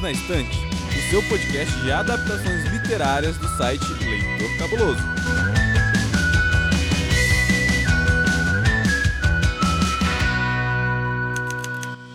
[0.00, 5.02] Livros na Estante, o seu podcast de adaptações literárias do site Leitor Cabuloso.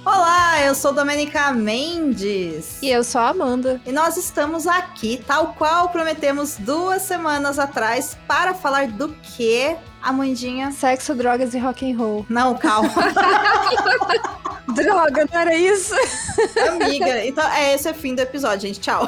[0.04, 2.82] Olá, eu sou Domenica Mendes.
[2.82, 3.80] E eu sou a Amanda.
[3.86, 10.72] E nós estamos aqui, tal qual prometemos duas semanas atrás, para falar do que, Amandinha?
[10.72, 12.26] Sexo, drogas e rock and roll.
[12.30, 12.90] Não, calma.
[14.74, 15.94] Droga, não era isso?
[16.70, 18.80] Amiga, então é esse é o fim do episódio, gente.
[18.80, 19.08] Tchau.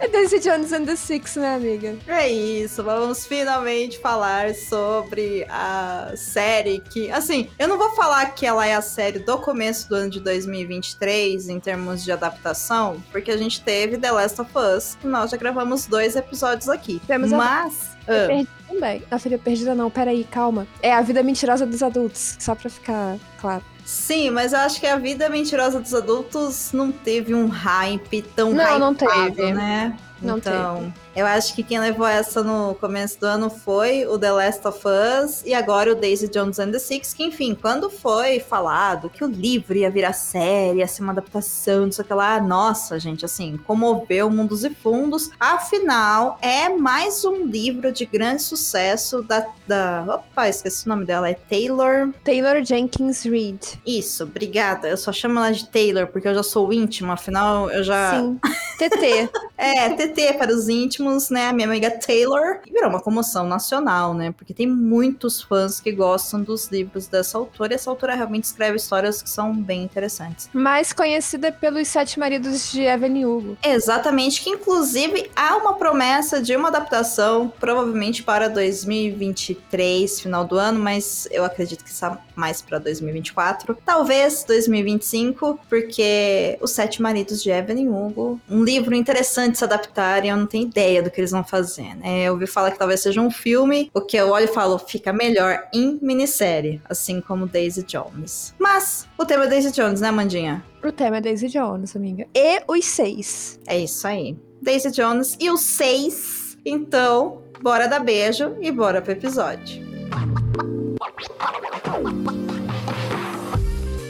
[0.00, 1.96] É Daisy Jones and the Six, né, amiga?
[2.06, 8.46] É isso, vamos finalmente falar sobre a série que, assim, eu não vou falar que
[8.46, 13.32] ela é a série do começo do ano de 2023 em termos de adaptação, porque
[13.32, 17.02] a gente teve The Last of Us, e nós já gravamos dois episódios aqui.
[17.04, 19.02] Temos a- Mas, Eu ah, também.
[19.10, 20.66] A filha perdida não, peraí, calma.
[20.82, 23.64] É a vida mentirosa dos adultos, só pra ficar claro.
[23.84, 28.52] sim, mas eu acho que a vida mentirosa dos adultos não teve um hype tão
[28.52, 29.52] Não, não hypado, teve.
[29.52, 29.96] né?
[30.20, 34.30] Não então, eu acho que quem levou essa no começo do ano foi o The
[34.30, 38.38] Last of Us e agora o Daisy Jones and the Six, que enfim, quando foi
[38.38, 42.14] falado que o livro ia virar série, ia ser uma adaptação, não sei o que
[42.14, 45.30] lá, nossa, gente, assim, comoveu mundos e fundos.
[45.40, 51.28] Afinal, é mais um livro de grande sucesso da, da opa, esqueci o nome dela,
[51.28, 53.80] é Taylor Taylor Jenkins Reid.
[53.84, 54.88] isso, obrigada.
[54.88, 58.20] Eu só chamo ela de Taylor porque eu já sou íntima, afinal eu já.
[58.20, 58.38] Sim.
[58.78, 59.28] TT.
[59.60, 61.48] É, TT para os íntimos, né?
[61.48, 62.60] A minha amiga Taylor.
[62.66, 64.32] E virou uma comoção nacional, né?
[64.36, 67.72] Porque tem muitos fãs que gostam dos livros dessa autora.
[67.72, 70.48] E essa autora realmente escreve histórias que são bem interessantes.
[70.52, 73.56] Mais conhecida pelos Sete Maridos de Evelyn Hugo.
[73.64, 80.78] Exatamente, que inclusive há uma promessa de uma adaptação, provavelmente para 2023, final do ano,
[80.78, 83.76] mas eu acredito que está mais para 2024.
[83.84, 90.28] Talvez 2025, porque Os Sete Maridos de Evelyn Hugo, um livro interessante se adaptar e
[90.28, 92.24] eu não tenho ideia do que eles vão fazer, né?
[92.24, 95.12] Eu ouvi falar que talvez seja um filme, o que eu olho e falo, fica
[95.12, 98.54] melhor em minissérie, assim como Daisy Jones.
[98.58, 100.64] Mas o tema é Daisy Jones, né, Mandinha?
[100.82, 102.26] O tema é Daisy Jones, amiga.
[102.34, 103.58] E os seis.
[103.66, 104.36] É isso aí.
[104.62, 106.56] Daisy Jones e os seis.
[106.64, 109.86] Então, bora dar beijo e bora pro episódio.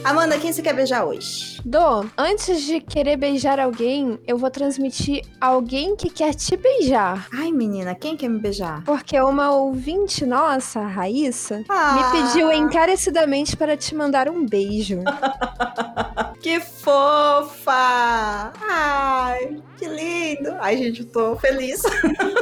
[0.08, 1.60] Amanda, quem você quer beijar hoje?
[1.64, 7.26] Dô, antes de querer beijar alguém, eu vou transmitir alguém que quer te beijar.
[7.30, 8.82] Ai, menina, quem quer me beijar?
[8.84, 15.00] Porque uma ouvinte nossa, a Raíssa, Ah, me pediu encarecidamente para te mandar um beijo.
[16.40, 18.52] Que fofa!
[18.70, 20.54] Ai, que lindo!
[20.60, 21.82] Ai, gente, eu tô feliz.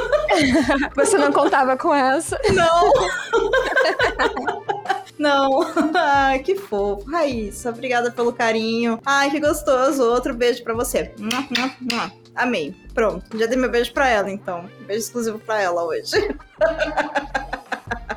[0.95, 2.39] Você não contava com essa?
[2.53, 2.93] Não!
[5.19, 5.61] Não.
[5.95, 7.09] Ai, que fofo.
[7.11, 9.01] Raíssa, obrigada pelo carinho.
[9.05, 10.03] Ai, que gostoso.
[10.03, 11.15] Outro beijo pra você.
[11.19, 12.26] Mua, mua, mua.
[12.37, 12.75] Amei.
[12.95, 13.37] Pronto.
[13.39, 14.69] Já dei meu beijo pra ela, então.
[14.87, 16.13] Beijo exclusivo pra ela hoje.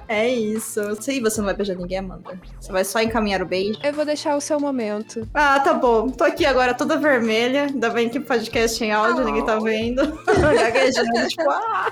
[0.10, 0.80] É isso.
[0.80, 2.32] Eu sei você não vai beijar ninguém, Amanda.
[2.60, 3.80] Você vai só encaminhar o beijo.
[3.84, 5.30] Eu vou deixar o seu momento.
[5.36, 6.10] Ah, tá bom.
[6.10, 7.66] Tô aqui agora toda vermelha.
[7.66, 10.02] Ainda bem que o podcast em áudio, ninguém tá vendo.
[10.26, 11.92] Gaguejando, tipo, ah.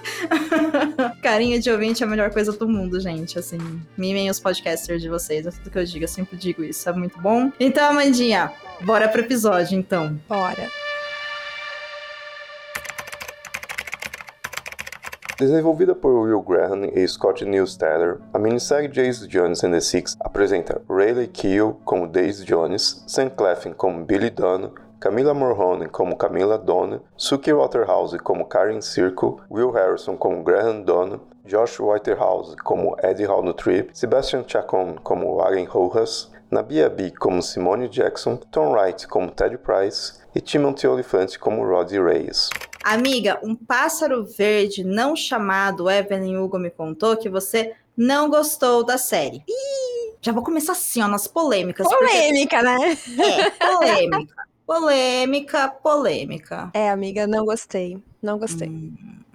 [1.21, 3.37] Carinho de ouvinte é a melhor coisa do mundo, gente.
[3.37, 3.59] Assim,
[3.95, 5.45] mimem os podcasters de vocês.
[5.45, 6.03] É tudo que eu digo.
[6.03, 6.89] Eu sempre digo isso.
[6.89, 7.51] É muito bom.
[7.59, 8.51] Então, Amandinha,
[8.81, 10.19] bora pro episódio, então.
[10.27, 10.67] Bora.
[15.39, 20.81] Desenvolvida por Will Graham e Scott News-Taylor, a minissérie Daisy Jones and the Six apresenta
[20.89, 27.01] Rayleigh Keough como Daisy Jones, Sam Claflin como Billy Dunn, Camila Morrone como Camila Dunn,
[27.15, 33.89] Suki Waterhouse como Karen Circle, Will Harrison como Graham Dunn, Josh Whitehouse como Eddie Hallnutree,
[33.93, 40.13] Sebastian Chacon como Warren Rojas, Nabia B como Simone Jackson, Tom Wright como Ted Price
[40.33, 42.49] e Timothy Olyphant como Roddy Reyes.
[42.93, 48.97] Amiga, um pássaro verde não chamado Evelyn Hugo me contou que você não gostou da
[48.97, 49.43] série.
[49.45, 51.85] Ih, já vou começar assim, ó, nas polêmicas.
[51.85, 52.97] porque- Polêmica, né?
[53.19, 54.43] É, polêmica.
[54.65, 56.69] polêmica, polêmica.
[56.73, 58.01] É, amiga, não gostei.
[58.21, 58.69] Não gostei.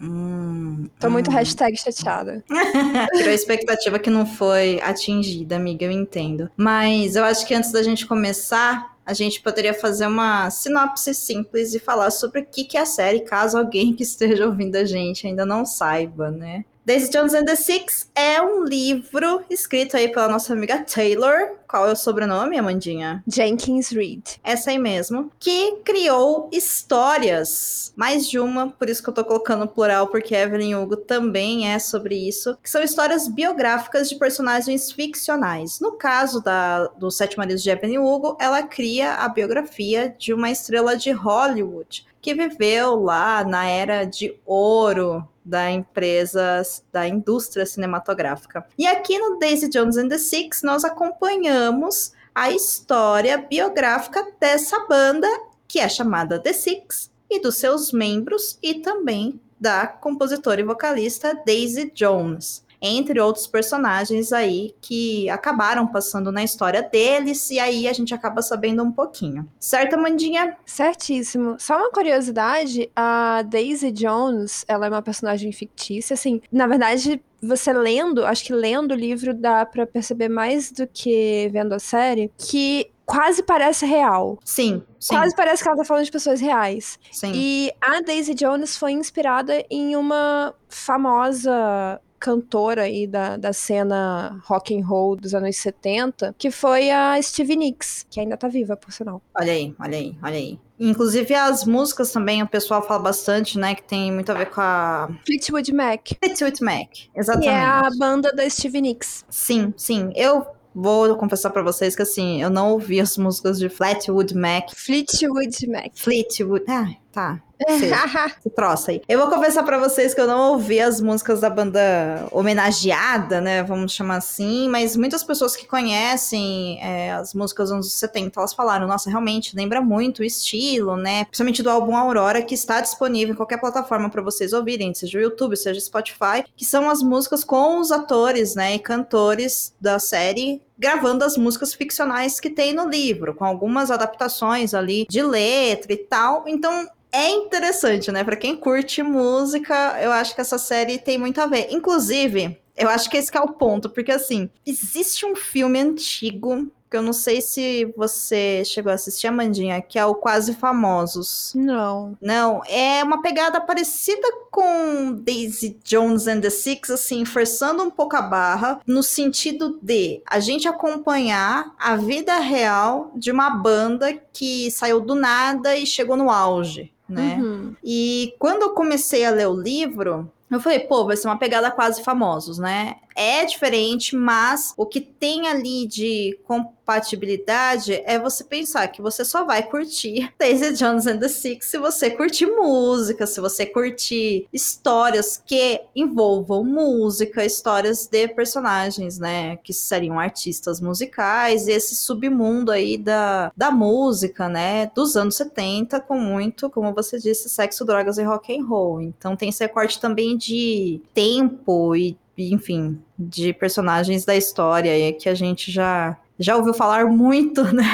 [0.00, 1.34] Hum, Tô muito hum.
[1.34, 2.42] hashtag chateada.
[3.12, 6.50] Criou a expectativa que não foi atingida, amiga, eu entendo.
[6.56, 11.74] Mas eu acho que antes da gente começar, a gente poderia fazer uma sinopse simples
[11.74, 15.26] e falar sobre o que é a série, caso alguém que esteja ouvindo a gente
[15.26, 16.64] ainda não saiba, né?
[16.84, 21.52] Daisy Jones and the Six é um livro escrito aí pela nossa amiga Taylor.
[21.68, 23.22] Qual é o sobrenome, Amandinha?
[23.24, 24.40] Jenkins Reid.
[24.42, 25.30] Essa aí mesmo.
[25.38, 27.92] Que criou histórias.
[27.94, 31.78] Mais de uma, por isso que eu tô colocando plural, porque Evelyn Hugo também é
[31.78, 32.58] sobre isso.
[32.60, 35.78] Que são histórias biográficas de personagens ficcionais.
[35.78, 40.50] No caso da, do Sete Maridos de Evelyn Hugo, ela cria a biografia de uma
[40.50, 46.62] estrela de Hollywood que viveu lá na era de ouro da empresa,
[46.92, 48.66] da indústria cinematográfica.
[48.78, 55.28] E aqui no Daisy Jones and the Six, nós acompanhamos a história biográfica dessa banda,
[55.66, 61.34] que é chamada The Six, e dos seus membros, e também da compositora e vocalista
[61.46, 67.92] Daisy Jones entre outros personagens aí que acabaram passando na história deles, e aí a
[67.92, 69.48] gente acaba sabendo um pouquinho.
[69.60, 70.56] Certo, Amandinha?
[70.66, 71.54] Certíssimo.
[71.60, 77.72] Só uma curiosidade, a Daisy Jones, ela é uma personagem fictícia, assim, na verdade, você
[77.72, 82.30] lendo, acho que lendo o livro dá para perceber mais do que vendo a série,
[82.36, 84.38] que quase parece real.
[84.44, 85.14] Sim, sim.
[85.14, 86.98] Quase parece que ela tá falando de pessoas reais.
[87.10, 87.32] Sim.
[87.34, 94.78] E a Daisy Jones foi inspirada em uma famosa cantora aí da, da cena rock
[94.78, 98.92] and roll dos anos 70, que foi a Stevie Nicks, que ainda tá viva, por
[98.92, 99.20] sinal.
[99.36, 100.60] Olha aí, olha aí, olha aí.
[100.78, 104.60] Inclusive as músicas também, o pessoal fala bastante, né, que tem muito a ver com
[104.60, 106.10] a Fleetwood Mac.
[106.22, 107.48] Fleetwood Mac, exatamente.
[107.48, 109.24] Que é a banda da Stevie Nicks.
[109.28, 110.12] Sim, sim.
[110.14, 114.70] Eu vou confessar para vocês que assim, eu não ouvi as músicas de Fleetwood Mac.
[114.74, 115.92] Fleetwood Mac.
[115.94, 117.40] Fleetwood, ah, tá.
[118.42, 119.02] que troça aí.
[119.08, 123.62] Eu vou confessar para vocês que eu não ouvi as músicas da banda homenageada, né?
[123.62, 128.54] Vamos chamar assim, mas muitas pessoas que conhecem é, as músicas dos anos 70, elas
[128.54, 131.24] falaram, nossa, realmente lembra muito o estilo, né?
[131.26, 135.22] Principalmente do álbum Aurora, que está disponível em qualquer plataforma para vocês ouvirem, seja o
[135.22, 140.60] YouTube, seja Spotify, que são as músicas com os atores, né, e cantores da série
[140.82, 145.96] gravando as músicas ficcionais que tem no livro, com algumas adaptações ali de letra e
[145.96, 146.42] tal.
[146.48, 148.24] Então, é interessante, né?
[148.24, 151.68] Para quem curte música, eu acho que essa série tem muito a ver.
[151.70, 156.96] Inclusive, eu acho que esse é o ponto, porque assim, existe um filme antigo que
[156.98, 161.52] eu não sei se você chegou a assistir, Amandinha, que é o Quase Famosos.
[161.54, 162.18] Não.
[162.20, 168.14] Não, é uma pegada parecida com Daisy Jones and the Six, assim, forçando um pouco
[168.14, 174.70] a barra, no sentido de a gente acompanhar a vida real de uma banda que
[174.70, 177.38] saiu do nada e chegou no auge né?
[177.38, 177.76] Uhum.
[177.84, 181.70] E quando eu comecei a ler o livro, eu falei, pô, vai ser uma pegada
[181.70, 182.96] quase famosos, né?
[183.14, 189.44] É diferente, mas o que tem ali de compatibilidade é você pensar que você só
[189.44, 195.42] vai curtir Daisy Jones and the Six se você curtir música, se você curtir histórias
[195.44, 199.56] que envolvam música, histórias de personagens, né?
[199.56, 204.90] Que seriam artistas musicais, esse submundo aí da, da música, né?
[204.94, 209.00] Dos anos 70, com muito, como você disse, sexo, drogas e rock and roll.
[209.00, 215.34] Então tem esse recorte também de tempo e enfim, de personagens da história que a
[215.34, 217.84] gente já já ouviu falar muito, né?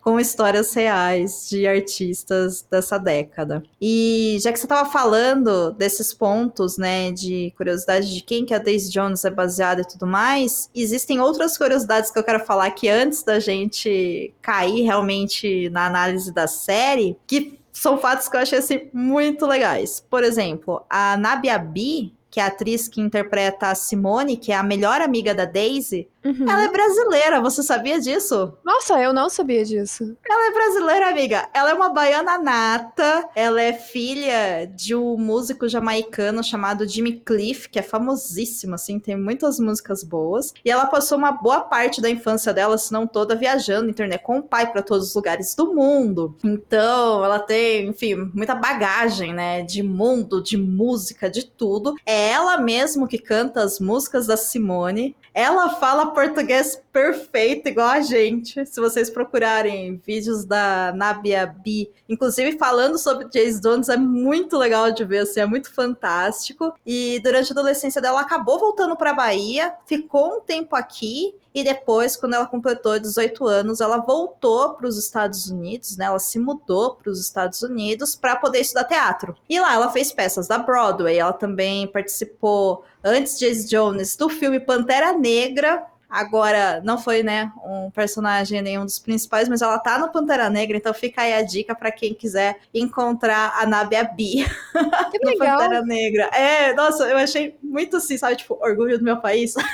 [0.00, 3.62] Com histórias reais de artistas dessa década.
[3.80, 8.58] E já que você estava falando desses pontos, né, de curiosidade de quem que a
[8.58, 12.88] Daisy Jones é baseada e tudo mais, existem outras curiosidades que eu quero falar que
[12.88, 18.58] antes da gente cair realmente na análise da série, que são fatos que eu achei
[18.58, 20.04] assim, muito legais.
[20.08, 24.56] Por exemplo, a Nabia B, que é a atriz que interpreta a Simone, que é
[24.56, 26.50] a melhor amiga da Daisy, Uhum.
[26.50, 28.52] Ela é brasileira, você sabia disso?
[28.64, 30.16] Nossa, eu não sabia disso.
[30.28, 31.48] Ela é brasileira, amiga.
[31.54, 33.28] Ela é uma baiana nata.
[33.36, 39.16] Ela é filha de um músico jamaicano chamado Jimmy Cliff, que é famosíssimo, assim, tem
[39.16, 40.52] muitas músicas boas.
[40.64, 44.38] E ela passou uma boa parte da infância dela, se não toda, viajando internet com
[44.38, 46.36] o pai para todos os lugares do mundo.
[46.42, 51.94] Então, ela tem, enfim, muita bagagem, né, de mundo, de música, de tudo.
[52.04, 55.16] É ela mesmo que canta as músicas da Simone.
[55.32, 58.64] Ela fala português perfeito, igual a gente.
[58.64, 64.90] Se vocês procurarem vídeos da Nabia B, inclusive falando sobre Jace Jones, é muito legal
[64.90, 66.72] de ver, assim, é muito fantástico.
[66.86, 72.16] E durante a adolescência dela, acabou voltando para Bahia, ficou um tempo aqui e depois,
[72.16, 76.06] quando ela completou 18 anos, ela voltou para os Estados Unidos, né?
[76.06, 79.34] Ela se mudou para os Estados Unidos para poder estudar teatro.
[79.48, 81.18] E lá ela fez peças da Broadway.
[81.18, 87.50] Ela também participou, antes de Jace Jones, do filme Pantera Negra, Agora, não foi, né,
[87.64, 91.42] um personagem nenhum dos principais, mas ela tá no Pantera Negra, então fica aí a
[91.42, 94.46] dica para quem quiser encontrar a Nabi Abi
[95.22, 95.58] no legal.
[95.58, 96.24] Pantera Negra.
[96.32, 99.54] É, nossa, eu achei muito assim, sabe, tipo, orgulho do meu país.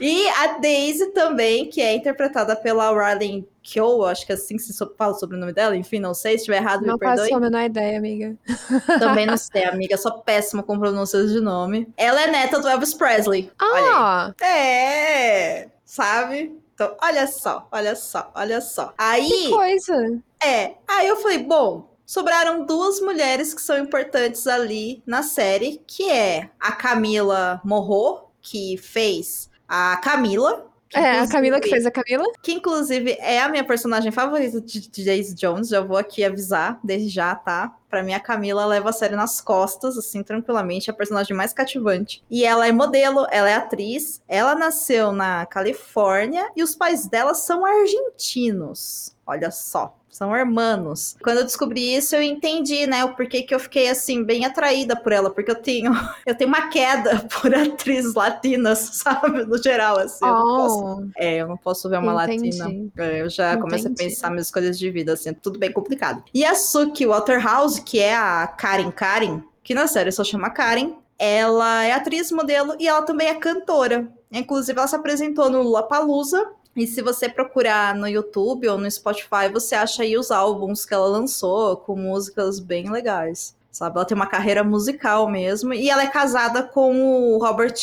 [0.00, 4.62] E a Daisy também, que é interpretada pela Riley Keough, acho que é assim que
[4.62, 7.24] se fala sobre o nome dela, enfim, não sei, se estiver errado, Não me perdoe.
[7.28, 8.36] faço a menor ideia, amiga.
[8.98, 11.88] Também não sei, amiga, sou péssima com pronúncias de nome.
[11.96, 13.50] Ela é neta do Elvis Presley.
[13.58, 14.32] Ah.
[14.40, 16.54] É, sabe?
[16.74, 18.92] Então, olha só, olha só, olha só.
[18.98, 20.20] Aí, que coisa.
[20.44, 26.10] é, aí eu falei, bom, sobraram duas mulheres que são importantes ali na série, que
[26.10, 30.66] é a Camila Morro, que fez a Camila.
[30.94, 32.24] É, a Camila que fez a Camila.
[32.40, 37.08] que inclusive é a minha personagem favorita de, Daisy Jones, já vou aqui avisar desde
[37.08, 37.76] já, tá?
[37.90, 41.52] Pra mim, a Camila leva a série nas costas, assim, tranquilamente, é a personagem mais
[41.52, 42.22] cativante.
[42.30, 47.34] E ela é modelo, ela é atriz, ela nasceu na Califórnia e os pais dela
[47.34, 49.14] são argentinos.
[49.26, 49.96] Olha só.
[50.16, 51.14] São hermanos.
[51.22, 54.96] Quando eu descobri isso, eu entendi, né, o porquê que eu fiquei, assim, bem atraída
[54.96, 55.28] por ela.
[55.28, 55.92] Porque eu tenho,
[56.24, 59.44] eu tenho uma queda por atrizes latinas, sabe?
[59.44, 60.24] No geral, assim.
[60.24, 62.58] Eu não posso Oh, é, eu não posso ver uma Entendi.
[62.58, 62.90] latina.
[62.96, 64.10] É, eu já comecei a Entendi.
[64.10, 66.24] pensar minhas escolhas de vida, assim, é tudo bem complicado.
[66.32, 70.94] E a Suki Waterhouse, que é a Karen Karen, que na série só chama Karen,
[71.18, 74.08] ela é atriz, modelo e ela também é cantora.
[74.32, 76.48] Inclusive, ela se apresentou no Lollapalooza.
[76.76, 80.92] E se você procurar no YouTube ou no Spotify, você acha aí os álbuns que
[80.92, 83.56] ela lançou, com músicas bem legais.
[83.72, 83.96] Sabe?
[83.96, 85.72] Ela tem uma carreira musical mesmo.
[85.72, 87.74] E ela é casada com o Robert.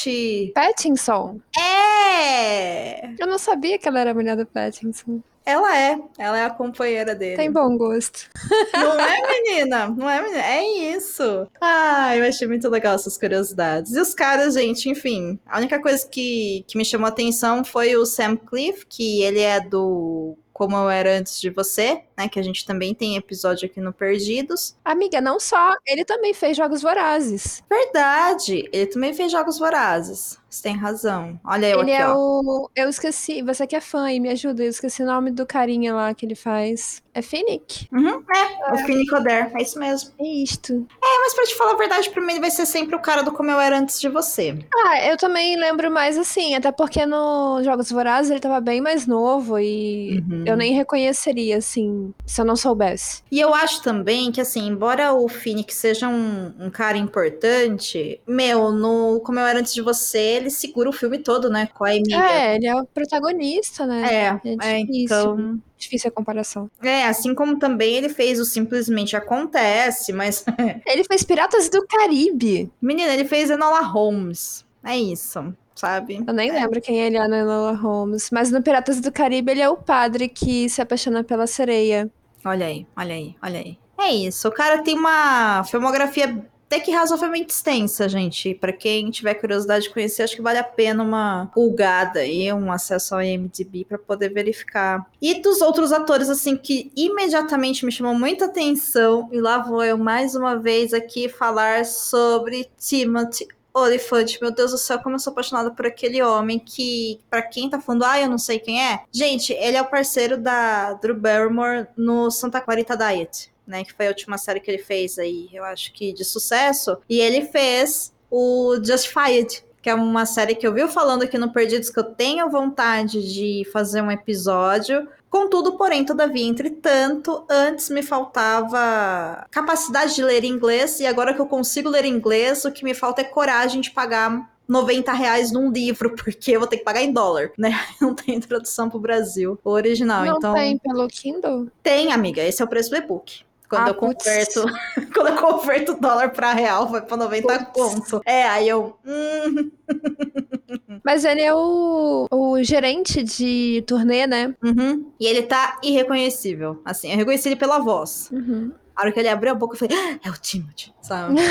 [0.53, 1.39] Pattinson.
[1.59, 3.09] É!
[3.19, 5.21] Eu não sabia que ela era a mulher do Pattinson.
[5.45, 7.35] Ela é, ela é a companheira dele.
[7.35, 8.29] Tem bom gosto.
[8.73, 9.87] Não é, menina?
[9.87, 10.41] Não é, menina?
[10.41, 10.63] É
[10.95, 11.47] isso.
[11.59, 13.93] Ah, eu achei muito legal essas curiosidades.
[13.93, 15.37] E os caras, gente, enfim.
[15.45, 19.39] A única coisa que, que me chamou a atenção foi o Sam Cliff, que ele
[19.39, 22.27] é do Como Eu Era Antes de Você, né?
[22.27, 24.75] Que a gente também tem episódio aqui no Perdidos.
[24.83, 27.63] Amiga, não só, ele também fez Jogos Vorazes.
[27.69, 30.41] Verdade, ele também fez Jogos Vorazes.
[30.49, 31.39] Você tem razão.
[31.43, 32.15] Olha eu ele aqui, é ó.
[32.15, 32.69] o.
[32.75, 35.95] Eu esqueci, você que é fã e me ajuda, eu esqueci o nome do carinha
[35.95, 37.01] lá que ele faz.
[37.15, 37.87] É Finnick?
[37.91, 40.11] Uhum, é, o Fini Coder, é isso mesmo.
[40.19, 40.73] É isto.
[41.03, 43.21] É, mas pra te falar a verdade, pra mim ele vai ser sempre o cara
[43.23, 44.57] do Como Eu Era Antes de Você.
[44.73, 49.05] Ah, eu também lembro mais assim, até porque no Jogos Vorazes ele tava bem mais
[49.07, 50.43] novo e Uhum.
[50.47, 53.21] eu nem reconheceria, assim, se eu não soubesse.
[53.31, 58.71] E eu acho também que, assim, embora o Phoenix seja um, um cara importante, meu,
[58.71, 61.67] no Como Eu Era Antes de Você, ele segura o filme todo, né?
[61.73, 62.17] Com a Emilia.
[62.17, 64.01] É, ele é o protagonista, né?
[64.03, 65.03] É, É é, difícil.
[65.03, 65.61] então.
[65.77, 66.69] Difícil a comparação.
[66.81, 70.45] É, assim como também ele fez o Simplesmente Acontece, mas.
[70.87, 72.71] Ele fez Piratas do Caribe.
[72.81, 74.65] Menina, ele fez Enola Holmes.
[74.81, 76.23] É isso, sabe?
[76.25, 78.29] Eu nem lembro quem ele é no Enola Holmes.
[78.31, 82.09] Mas no Piratas do Caribe ele é o padre que se apaixona pela sereia.
[82.45, 83.77] Olha aí, olha aí, olha aí.
[83.97, 88.55] É isso, o cara tem uma filmografia até que razoavelmente extensa, gente.
[88.55, 92.71] Pra quem tiver curiosidade de conhecer, acho que vale a pena uma pulgada e um
[92.71, 95.05] acesso ao IMDb pra poder verificar.
[95.21, 99.99] E dos outros atores, assim, que imediatamente me chamou muita atenção, e lá vou eu
[99.99, 105.31] mais uma vez aqui falar sobre Timothy Olyphant, meu Deus do céu, como eu sou
[105.31, 109.03] apaixonada por aquele homem que, pra quem tá falando, ah, eu não sei quem é.
[109.11, 113.83] Gente, ele é o parceiro da Drew Barrymore no Santa Clarita Diet, né?
[113.83, 116.97] Que foi a última série que ele fez aí, eu acho que de sucesso.
[117.09, 121.51] E ele fez o Justified, que é uma série que eu vi falando aqui no
[121.51, 125.07] Perdidos que eu tenho vontade de fazer um episódio.
[125.33, 131.47] Contudo, porém, todavia, entretanto, antes me faltava capacidade de ler inglês, e agora que eu
[131.47, 136.13] consigo ler inglês, o que me falta é coragem de pagar 90 reais num livro,
[136.15, 137.71] porque eu vou ter que pagar em dólar, né?
[137.99, 140.23] Não tem tradução pro Brasil, o original.
[140.23, 141.67] não então, tem pelo Kindle?
[141.81, 143.43] tem, amiga, esse é o preço do e-book.
[143.69, 144.63] Quando Ah, eu converto,
[145.13, 147.71] quando eu converto dólar pra real, vai pra 90 Putz.
[147.73, 148.21] conto.
[148.25, 149.71] É, aí eu, hum,
[151.03, 154.55] Mas ele é o, o gerente de turnê, né?
[154.63, 155.11] uhum.
[155.19, 156.81] E ele tá irreconhecível.
[156.85, 158.29] Assim, eu reconheci ele pela voz.
[158.31, 158.71] Uhum.
[158.95, 161.35] A hora que ele abriu a boca, eu falei, "Ah, é o Timothy, sabe?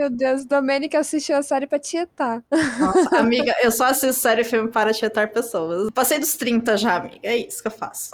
[0.00, 2.42] Meu Deus, Domênica assistiu a série pra tietar.
[2.78, 5.90] Nossa, amiga, eu só assisto série e filme para tietar pessoas.
[5.90, 7.18] Passei dos 30 já, amiga.
[7.22, 8.08] É isso que eu faço.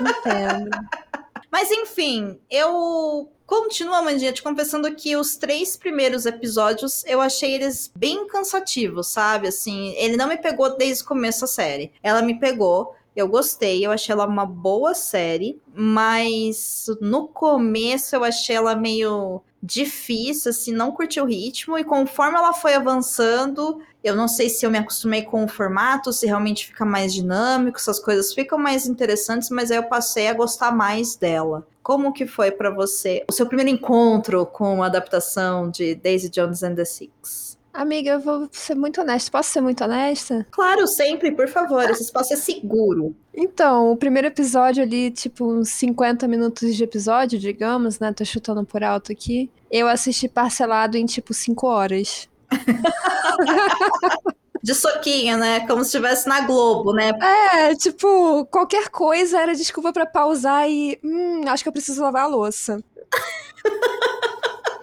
[0.00, 0.70] Entendo.
[1.52, 7.92] Mas enfim, eu continuo, Amandinha, te confessando que os três primeiros episódios eu achei eles
[7.94, 9.48] bem cansativos, sabe?
[9.48, 11.92] Assim, ele não me pegou desde o começo da série.
[12.02, 12.96] Ela me pegou.
[13.14, 19.42] Eu gostei, eu achei ela uma boa série, mas no começo eu achei ela meio
[19.62, 24.64] difícil, assim, não curti o ritmo, e conforme ela foi avançando, eu não sei se
[24.64, 28.58] eu me acostumei com o formato, se realmente fica mais dinâmico, se as coisas ficam
[28.58, 31.66] mais interessantes, mas aí eu passei a gostar mais dela.
[31.82, 36.62] Como que foi para você o seu primeiro encontro com a adaptação de Daisy Jones
[36.62, 37.49] and the Six?
[37.80, 39.30] Amiga, eu vou ser muito honesta.
[39.30, 40.46] Posso ser muito honesta?
[40.50, 41.88] Claro, sempre, por favor.
[41.88, 43.16] Esse espaço é seguro.
[43.32, 48.12] Então, o primeiro episódio ali, tipo, uns 50 minutos de episódio, digamos, né?
[48.12, 49.50] Tô chutando por alto aqui.
[49.70, 52.28] Eu assisti parcelado em, tipo, 5 horas.
[54.62, 55.66] de soquinho, né?
[55.66, 57.12] Como se estivesse na Globo, né?
[57.18, 61.00] É, tipo, qualquer coisa era desculpa para pausar e.
[61.02, 62.84] Hum, acho que eu preciso lavar a louça.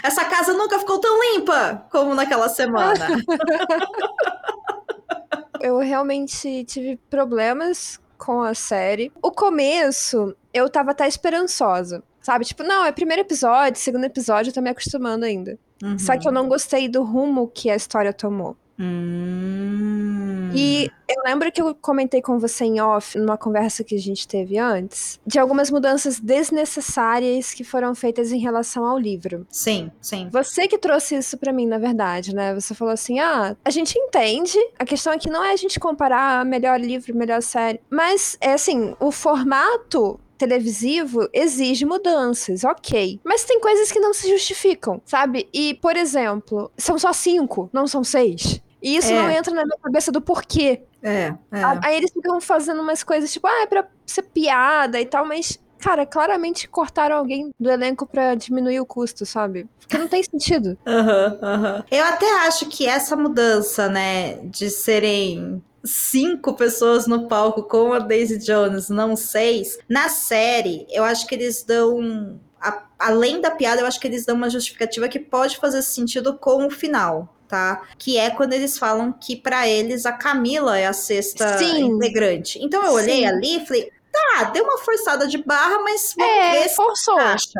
[0.07, 3.07] Essa casa nunca ficou tão limpa como naquela semana.
[5.59, 9.11] eu realmente tive problemas com a série.
[9.21, 12.01] O começo, eu tava até esperançosa.
[12.21, 12.45] Sabe?
[12.45, 15.59] Tipo, não, é primeiro episódio, segundo episódio, eu tô me acostumando ainda.
[15.83, 15.99] Uhum.
[15.99, 18.55] Só que eu não gostei do rumo que a história tomou.
[18.79, 20.51] Hum.
[20.53, 24.27] E eu lembro que eu comentei com você em off, numa conversa que a gente
[24.27, 29.45] teve antes, de algumas mudanças desnecessárias que foram feitas em relação ao livro.
[29.49, 30.29] Sim, sim.
[30.31, 32.53] Você que trouxe isso para mim, na verdade, né?
[32.53, 36.45] Você falou assim: ah, a gente entende, a questão aqui não é a gente comparar
[36.45, 43.19] melhor livro, melhor série, mas é assim, o formato televisivo exige mudanças, ok.
[43.23, 45.49] Mas tem coisas que não se justificam, sabe?
[45.51, 48.61] E, por exemplo, são só cinco, não são seis.
[48.87, 49.21] E isso é.
[49.21, 50.81] não entra na minha cabeça do porquê.
[51.03, 51.61] É, é.
[51.83, 55.59] Aí eles ficam fazendo umas coisas tipo, ah, é pra ser piada e tal, mas
[55.77, 59.67] cara, claramente cortaram alguém do elenco para diminuir o custo, sabe?
[59.81, 60.77] Porque não tem sentido.
[60.87, 61.75] Aham, uhum, aham.
[61.75, 61.83] Uhum.
[61.91, 67.99] Eu até acho que essa mudança, né, de serem cinco pessoas no palco com a
[67.99, 72.39] Daisy Jones, não seis, na série, eu acho que eles dão.
[72.59, 76.37] A, além da piada, eu acho que eles dão uma justificativa que pode fazer sentido
[76.37, 77.83] com o final tá?
[77.97, 81.85] Que é quando eles falam que para eles a Camila é a sexta Sim.
[81.85, 82.59] integrante.
[82.61, 83.25] Então eu olhei Sim.
[83.25, 87.17] ali e falei, tá, deu uma forçada de barra, mas vamos é, ver forçou.
[87.17, 87.59] acha.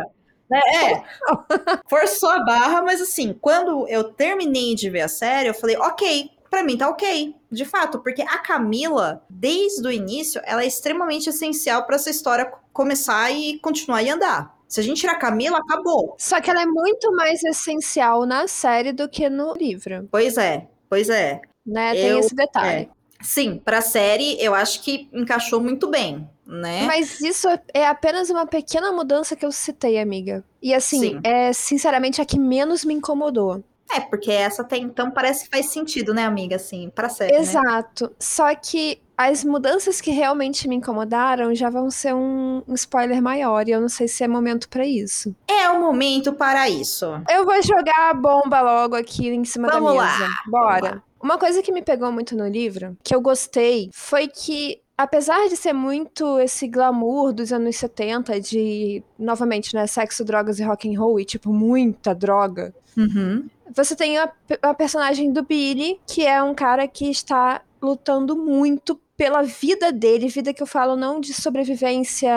[0.50, 0.60] Né?
[0.60, 1.03] É,
[1.89, 6.32] forçou a barra, mas assim, quando eu terminei de ver a série, eu falei, ok,
[6.50, 11.29] para mim tá ok, de fato, porque a Camila, desde o início, ela é extremamente
[11.29, 14.57] essencial para essa história começar e continuar e andar.
[14.68, 16.16] Se a gente tirar a Camila, acabou.
[16.18, 20.08] Só que ela é muito mais essencial na série do que no livro.
[20.12, 21.42] Pois é, pois é.
[21.66, 21.94] Né?
[21.94, 22.84] Tem eu, esse detalhe.
[22.84, 22.98] É.
[23.22, 26.84] Sim, pra série eu acho que encaixou muito bem, né?
[26.86, 30.44] Mas isso é apenas uma pequena mudança que eu citei, amiga.
[30.62, 31.20] E assim, Sim.
[31.24, 33.64] é sinceramente a que menos me incomodou.
[33.92, 37.40] É, porque essa até então parece que faz sentido, né, amiga, assim, pra série, né?
[37.40, 38.06] Exato.
[38.06, 38.10] Né?
[38.20, 43.68] Só que as mudanças que realmente me incomodaram já vão ser um, um spoiler maior
[43.68, 45.36] e eu não sei se é momento para isso.
[45.48, 47.06] É o momento para isso.
[47.27, 50.24] Eu vou jogar a bomba logo aqui em cima Vamos da mesa.
[50.24, 50.30] Lá.
[50.46, 51.03] Bora.
[51.20, 55.58] Uma coisa que me pegou muito no livro, que eu gostei, foi que apesar de
[55.58, 61.00] ser muito esse glamour dos anos 70 de, novamente, né, sexo, drogas e rock and
[61.00, 62.74] roll e tipo muita droga.
[62.96, 63.48] Uhum.
[63.75, 69.00] Você tem a, a personagem do Billy, que é um cara que está lutando muito
[69.16, 72.31] pela vida dele, vida que eu falo não de sobrevivência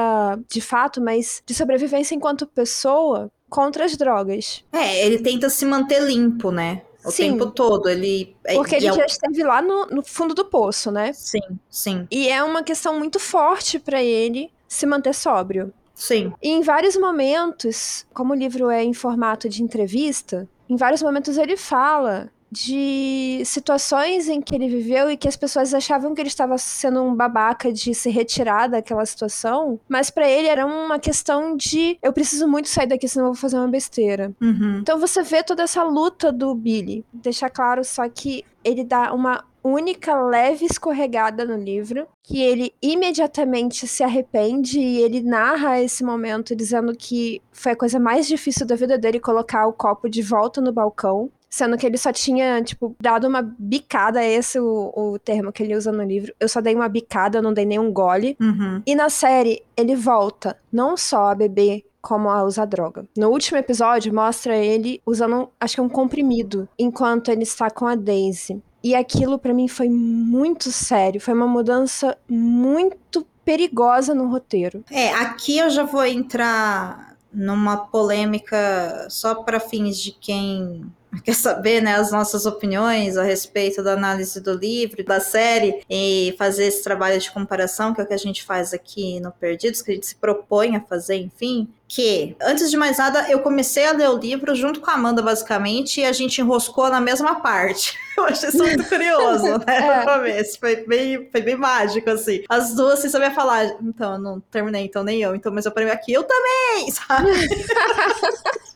[0.48, 4.64] de fato, mas de sobrevivência enquanto pessoa contra as drogas.
[4.72, 6.82] É, ele tenta se manter limpo, né?
[7.04, 8.36] O sim, tempo todo, ele...
[8.44, 11.12] É, porque ele é já esteve lá no, no, fundo do poço, né?
[11.12, 12.06] Sim, sim.
[12.10, 15.72] E é uma questão muito forte para ele se manter sóbrio.
[15.94, 16.32] Sim.
[16.42, 21.36] E em vários momentos, como o livro é em formato de entrevista, em vários momentos
[21.36, 26.28] ele fala de situações em que ele viveu e que as pessoas achavam que ele
[26.28, 31.56] estava sendo um babaca de se retirar daquela situação, mas para ele era uma questão
[31.56, 34.32] de eu preciso muito sair daqui, senão eu vou fazer uma besteira.
[34.40, 34.78] Uhum.
[34.80, 37.04] Então você vê toda essa luta do Billy.
[37.12, 43.86] Deixar claro só que ele dá uma única leve escorregada no livro, que ele imediatamente
[43.86, 48.74] se arrepende e ele narra esse momento dizendo que foi a coisa mais difícil da
[48.74, 52.94] vida dele colocar o copo de volta no balcão sendo que ele só tinha, tipo,
[53.00, 56.32] dado uma bicada, esse é o, o termo que ele usa no livro.
[56.38, 58.36] Eu só dei uma bicada, eu não dei nenhum gole.
[58.40, 58.80] Uhum.
[58.86, 63.04] E na série, ele volta não só a beber como a usar droga.
[63.16, 67.86] No último episódio, mostra ele usando, acho que é um comprimido, enquanto ele está com
[67.86, 68.62] a Daisy.
[68.82, 74.82] E aquilo para mim foi muito sério, foi uma mudança muito perigosa no roteiro.
[74.90, 80.90] É, aqui eu já vou entrar numa polêmica só para fins de quem
[81.24, 86.34] quer saber, né, as nossas opiniões a respeito da análise do livro, da série, e
[86.38, 89.82] fazer esse trabalho de comparação, que é o que a gente faz aqui no Perdidos,
[89.82, 93.84] que a gente se propõe a fazer, enfim, que, antes de mais nada, eu comecei
[93.84, 97.40] a ler o livro junto com a Amanda, basicamente, e a gente enroscou na mesma
[97.40, 97.98] parte.
[98.16, 99.64] Eu achei isso muito curioso, né?
[99.66, 100.00] É.
[100.00, 100.60] No começo.
[100.60, 102.44] Foi bem, foi bem mágico, assim.
[102.50, 103.76] As duas sem saber falar.
[103.82, 105.34] Então, eu não terminei, então nem eu.
[105.34, 107.30] Então, mas eu parei aqui, eu também, sabe?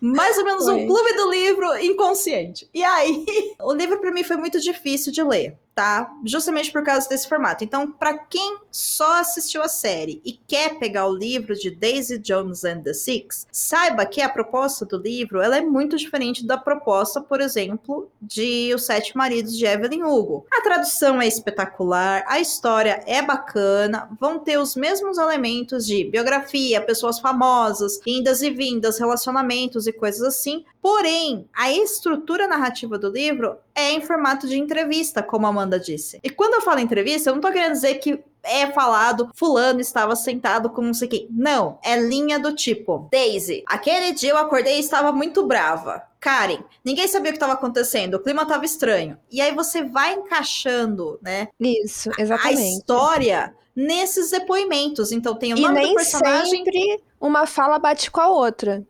[0.00, 0.74] Mais ou menos Foi.
[0.74, 2.68] um clube do livro inconsciente.
[2.72, 3.26] E aí,
[3.60, 6.14] o livro pra mim foi muito difícil de ler, tá?
[6.24, 7.64] Justamente por causa desse formato.
[7.64, 12.64] Então, pra quem só assistiu a série e quer pegar o livro de Daisy Jones
[12.64, 17.20] and the Six, saiba que a proposta do livro ela é muito diferente da proposta,
[17.20, 20.46] por exemplo, de Os Sete Maridos de Evelyn Hugo.
[20.52, 26.80] A tradução é espetacular, a história é bacana, vão ter os mesmos elementos de biografia,
[26.80, 30.64] pessoas famosas, indas e vindas, relacionamentos e coisas assim.
[30.80, 36.20] Porém, a estrutura narrativa do livro é em formato de entrevista, como a Amanda disse.
[36.22, 40.14] E quando eu falo entrevista, eu não tô querendo dizer que é falado, fulano estava
[40.14, 41.28] sentado com não sei quem.
[41.30, 46.02] Não, é linha do tipo, Daisy, aquele dia eu acordei e estava muito brava.
[46.20, 49.18] Karen, ninguém sabia o que estava acontecendo, o clima estava estranho.
[49.30, 52.78] E aí você vai encaixando, né, Isso, a exatamente.
[52.78, 55.10] história nesses depoimentos.
[55.10, 56.64] Então tem o E nome do nem personagem.
[56.64, 58.86] sempre uma fala bate com a outra.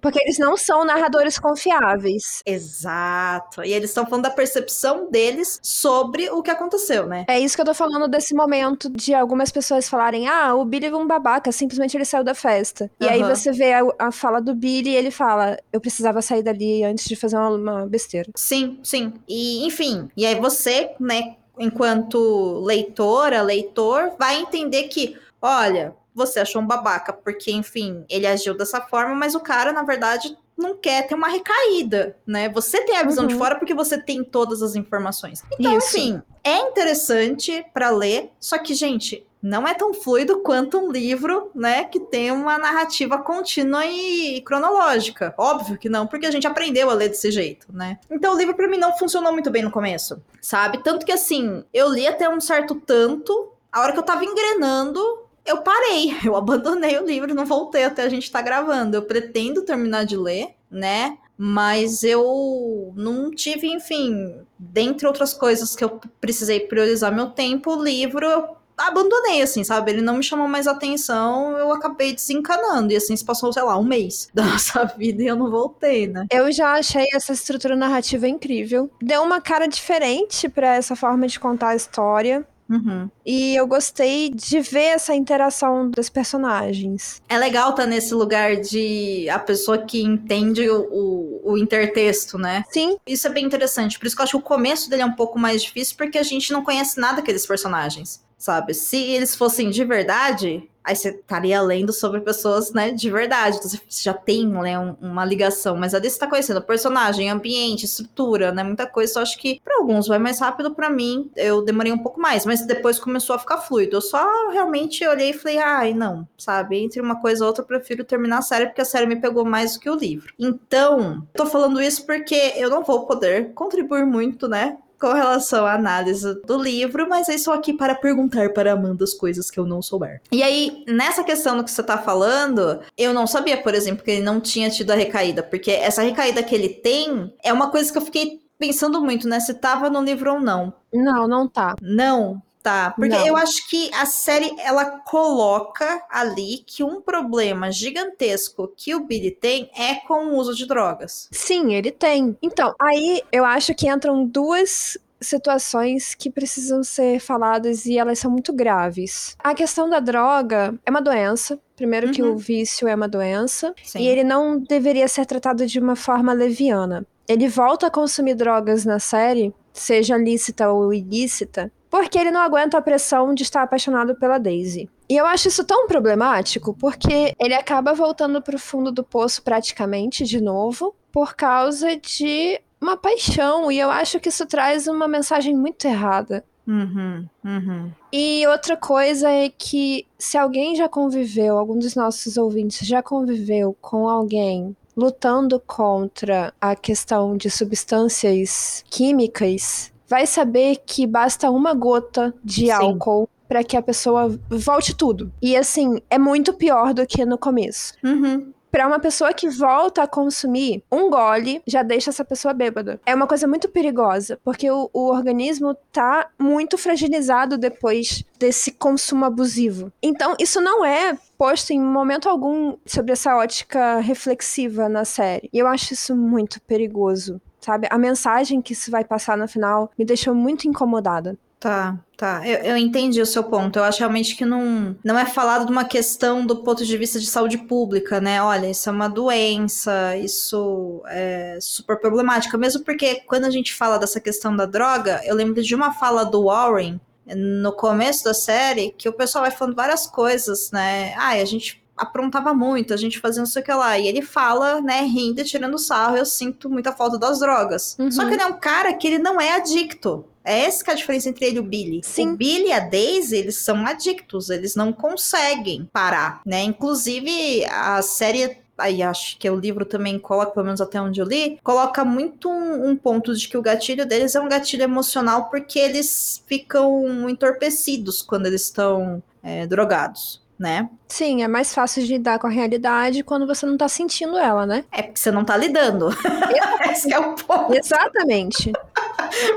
[0.00, 2.42] Porque eles não são narradores confiáveis.
[2.44, 3.62] Exato.
[3.62, 7.24] E eles estão falando da percepção deles sobre o que aconteceu, né?
[7.28, 10.86] É isso que eu tô falando desse momento de algumas pessoas falarem: ah, o Billy
[10.86, 12.90] é um babaca, simplesmente ele saiu da festa.
[13.00, 16.42] E aí você vê a, a fala do Billy e ele fala: eu precisava sair
[16.42, 18.30] dali antes de fazer uma, uma besteira.
[18.36, 19.12] Sim, sim.
[19.28, 26.60] E, enfim, e aí você, né, enquanto leitora, leitor, vai entender que, olha, você achou
[26.60, 31.06] um babaca, porque, enfim, ele agiu dessa forma, mas o cara, na verdade, não quer
[31.06, 32.48] ter uma recaída, né?
[32.50, 33.38] Você tem a visão de Uhum.
[33.38, 35.42] fora porque você tem todas as informações.
[35.58, 35.96] Então, Isso.
[35.96, 41.52] enfim, é interessante pra ler, só que, gente, não é tão fluido quanto um livro,
[41.54, 45.32] né, que tem uma narrativa contínua e cronológica.
[45.38, 48.00] Óbvio que não, porque a gente aprendeu a ler desse jeito, né?
[48.10, 50.82] Então o livro pra mim não funcionou muito bem no começo, sabe?
[50.82, 55.00] Tanto que assim, eu li até um certo tanto, a hora que eu tava engrenando,
[55.48, 58.96] eu parei, eu abandonei o livro, não voltei até a gente tá gravando.
[58.96, 61.18] Eu pretendo terminar de ler, né?
[61.36, 67.82] Mas eu não tive, enfim, dentre outras coisas que eu precisei priorizar meu tempo, o
[67.82, 69.90] livro eu abandonei, assim, sabe?
[69.90, 72.92] Ele não me chamou mais atenção, eu acabei desencanando.
[72.92, 76.06] E assim, se passou, sei lá, um mês da nossa vida e eu não voltei,
[76.06, 76.26] né?
[76.30, 78.90] Eu já achei essa estrutura narrativa incrível.
[79.00, 82.46] Deu uma cara diferente pra essa forma de contar a história.
[82.68, 83.10] Uhum.
[83.24, 87.22] E eu gostei de ver essa interação das personagens.
[87.28, 92.64] É legal estar nesse lugar de a pessoa que entende o, o, o intertexto, né?
[92.70, 93.98] Sim, Isso é bem interessante.
[93.98, 96.18] Por isso que eu acho que o começo dele é um pouco mais difícil, porque
[96.18, 98.72] a gente não conhece nada daqueles personagens, sabe?
[98.72, 103.56] Se eles fossem de verdade, aí você estaria lendo sobre pessoas, né, de verdade.
[103.58, 105.76] Então você já tem, né, um- uma ligação.
[105.76, 109.12] Mas ali você tá conhecendo personagem, ambiente, estrutura, né, muita coisa.
[109.12, 112.46] Só acho que pra alguns vai mais rápido, pra mim eu demorei um pouco mais.
[112.46, 113.96] Mas depois começou a ficar fluido.
[113.96, 116.78] Eu só realmente olhei e falei, ai, não, sabe?
[116.78, 119.44] Entre uma coisa e outra, eu prefiro terminar a série, porque a série me pegou
[119.44, 120.32] mais do que o livro.
[120.38, 124.78] Então, tô falando isso porque eu não vou poder contribuir muito, né?
[125.00, 129.14] Com relação à análise do livro, mas eu estou aqui para perguntar para Amanda as
[129.14, 130.20] coisas que eu não souber.
[130.32, 134.10] E aí, nessa questão do que você tá falando, eu não sabia, por exemplo, que
[134.10, 137.92] ele não tinha tido a recaída, porque essa recaída que ele tem é uma coisa
[137.92, 139.38] que eu fiquei pensando muito, né?
[139.40, 140.74] Se tava no livro ou não.
[140.92, 141.76] não, não tá.
[141.80, 142.92] Não, tá.
[142.96, 143.26] Porque Não.
[143.26, 149.30] eu acho que a série ela coloca ali que um problema gigantesco que o Billy
[149.30, 151.28] tem é com o uso de drogas.
[151.30, 152.36] Sim, ele tem.
[152.42, 158.30] Então, aí eu acho que entram duas situações que precisam ser faladas e elas são
[158.30, 159.36] muito graves.
[159.42, 161.58] A questão da droga é uma doença.
[161.74, 162.32] Primeiro que Uhum.
[162.34, 163.74] o vício é uma doença.
[163.82, 164.00] Sim.
[164.00, 167.04] E ele não deveria ser tratado de uma forma leviana.
[167.26, 172.78] Ele volta a consumir drogas na série, seja lícita ou ilícita, porque ele não aguenta
[172.78, 174.88] a pressão de estar apaixonado pela Daisy.
[175.08, 180.24] E eu acho isso tão problemático, porque ele acaba voltando pro fundo do poço praticamente
[180.24, 183.72] de novo, por causa de uma paixão.
[183.72, 186.44] E eu acho que isso traz uma mensagem muito errada.
[186.66, 187.90] Uhum, uhum.
[188.12, 193.74] E outra coisa é que se alguém já conviveu, algum dos nossos ouvintes já conviveu
[193.80, 202.34] com alguém lutando contra a questão de substâncias químicas, vai saber que basta uma gota
[202.42, 202.70] de Sim.
[202.70, 205.32] álcool para que a pessoa volte tudo.
[205.40, 207.94] E assim, é muito pior do que no começo.
[208.04, 208.52] Uhum.
[208.70, 213.00] Pra uma pessoa que volta a consumir, um gole já deixa essa pessoa bêbada.
[213.06, 219.24] É uma coisa muito perigosa, porque o, o organismo tá muito fragilizado depois desse consumo
[219.24, 219.90] abusivo.
[220.02, 225.48] Então, isso não é posto em momento algum sobre essa ótica reflexiva na série.
[225.50, 227.86] E eu acho isso muito perigoso, sabe?
[227.90, 231.36] A mensagem que isso vai passar no final me deixou muito incomodada.
[231.60, 232.46] Tá, tá.
[232.46, 233.78] Eu, eu entendi o seu ponto.
[233.78, 237.20] Eu acho realmente que não, não é falado de uma questão do ponto de vista
[237.20, 238.40] de saúde pública, né?
[238.40, 242.56] Olha, isso é uma doença, isso é super problemática.
[242.56, 246.24] Mesmo porque quando a gente fala dessa questão da droga, eu lembro de uma fala
[246.24, 251.12] do Warren no começo da série que o pessoal vai falando várias coisas, né?
[251.18, 253.98] Ah, a gente aprontava muito, a gente fazia não sei o que lá.
[253.98, 257.96] E ele fala, né, rindo e tirando sarro, eu sinto muita falta das drogas.
[257.98, 258.10] Uhum.
[258.10, 260.24] Só que ele é um cara que ele não é adicto.
[260.44, 262.00] É essa que é a diferença entre ele e o Billy.
[262.02, 262.30] Sim.
[262.30, 266.62] O Billy e a Daisy, eles são adictos, eles não conseguem parar, né?
[266.62, 271.26] Inclusive, a série aí acho que o livro também coloca, pelo menos até onde eu
[271.26, 275.50] li, coloca muito um, um, ponto de que o gatilho deles é um gatilho emocional
[275.50, 280.40] porque eles ficam entorpecidos quando eles estão é, drogados.
[280.58, 280.88] Né?
[281.06, 284.66] Sim, é mais fácil de lidar com a realidade quando você não tá sentindo ela,
[284.66, 284.84] né?
[284.90, 286.08] É porque você não tá lidando.
[286.90, 287.74] Esse é o ponto.
[287.74, 288.72] Exatamente.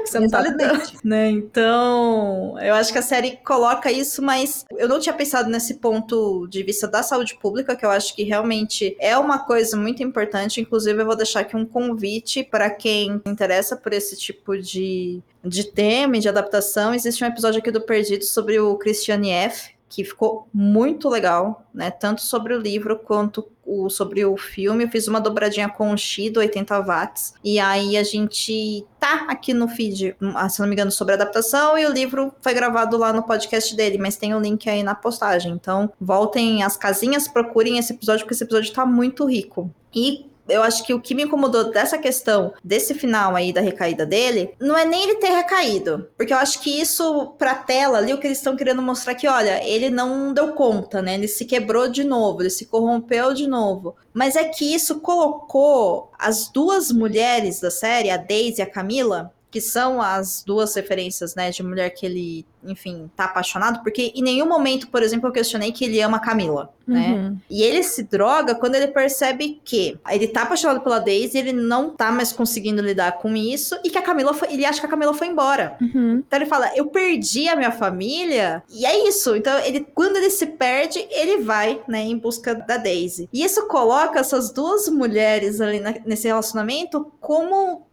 [0.06, 0.84] Você não tá lidando.
[1.04, 1.30] Né?
[1.30, 6.48] Então, eu acho que a série coloca isso, mas eu não tinha pensado nesse ponto
[6.48, 10.62] de vista da saúde pública, que eu acho que realmente é uma coisa muito importante.
[10.62, 15.64] Inclusive, eu vou deixar aqui um convite para quem interessa por esse tipo de, de
[15.64, 16.94] tema e de adaptação.
[16.94, 21.92] Existe um episódio aqui do Perdido sobre o Christiane F., que ficou muito legal, né?
[21.92, 24.86] Tanto sobre o livro quanto o, sobre o filme.
[24.86, 27.34] Eu fiz uma dobradinha com o Xi do 80 watts.
[27.44, 31.18] E aí a gente tá aqui no feed, ah, se não me engano, sobre a
[31.18, 31.78] adaptação.
[31.78, 34.96] E o livro foi gravado lá no podcast dele, mas tem o link aí na
[34.96, 35.52] postagem.
[35.52, 39.70] Então voltem às casinhas, procurem esse episódio, porque esse episódio tá muito rico.
[39.94, 44.06] E eu acho que o que me incomodou dessa questão, desse final aí da recaída
[44.06, 46.08] dele, não é nem ele ter recaído.
[46.18, 49.28] Porque eu acho que isso, pra tela ali, o que eles estão querendo mostrar que,
[49.28, 51.16] olha, ele não deu conta, né?
[51.16, 53.96] Ele se quebrou de novo, ele se corrompeu de novo.
[54.14, 59.34] Mas é que isso colocou as duas mulheres da série, a Daisy e a Camila,
[59.52, 64.24] que são as duas referências, né, de mulher que ele, enfim, tá apaixonado, porque em
[64.24, 67.10] nenhum momento, por exemplo, eu questionei que ele ama a Camila, né?
[67.10, 67.38] Uhum.
[67.50, 71.90] E ele se droga quando ele percebe que ele tá apaixonado pela Daisy, ele não
[71.90, 74.90] tá mais conseguindo lidar com isso e que a Camila foi, ele acha que a
[74.90, 75.76] Camila foi embora.
[75.82, 76.24] Uhum.
[76.26, 78.64] Então ele fala: "Eu perdi a minha família".
[78.70, 79.36] E é isso.
[79.36, 83.30] Então ele quando ele se perde, ele vai, né, em busca da Daisy.
[83.34, 87.86] E isso coloca essas duas mulheres ali na, nesse relacionamento como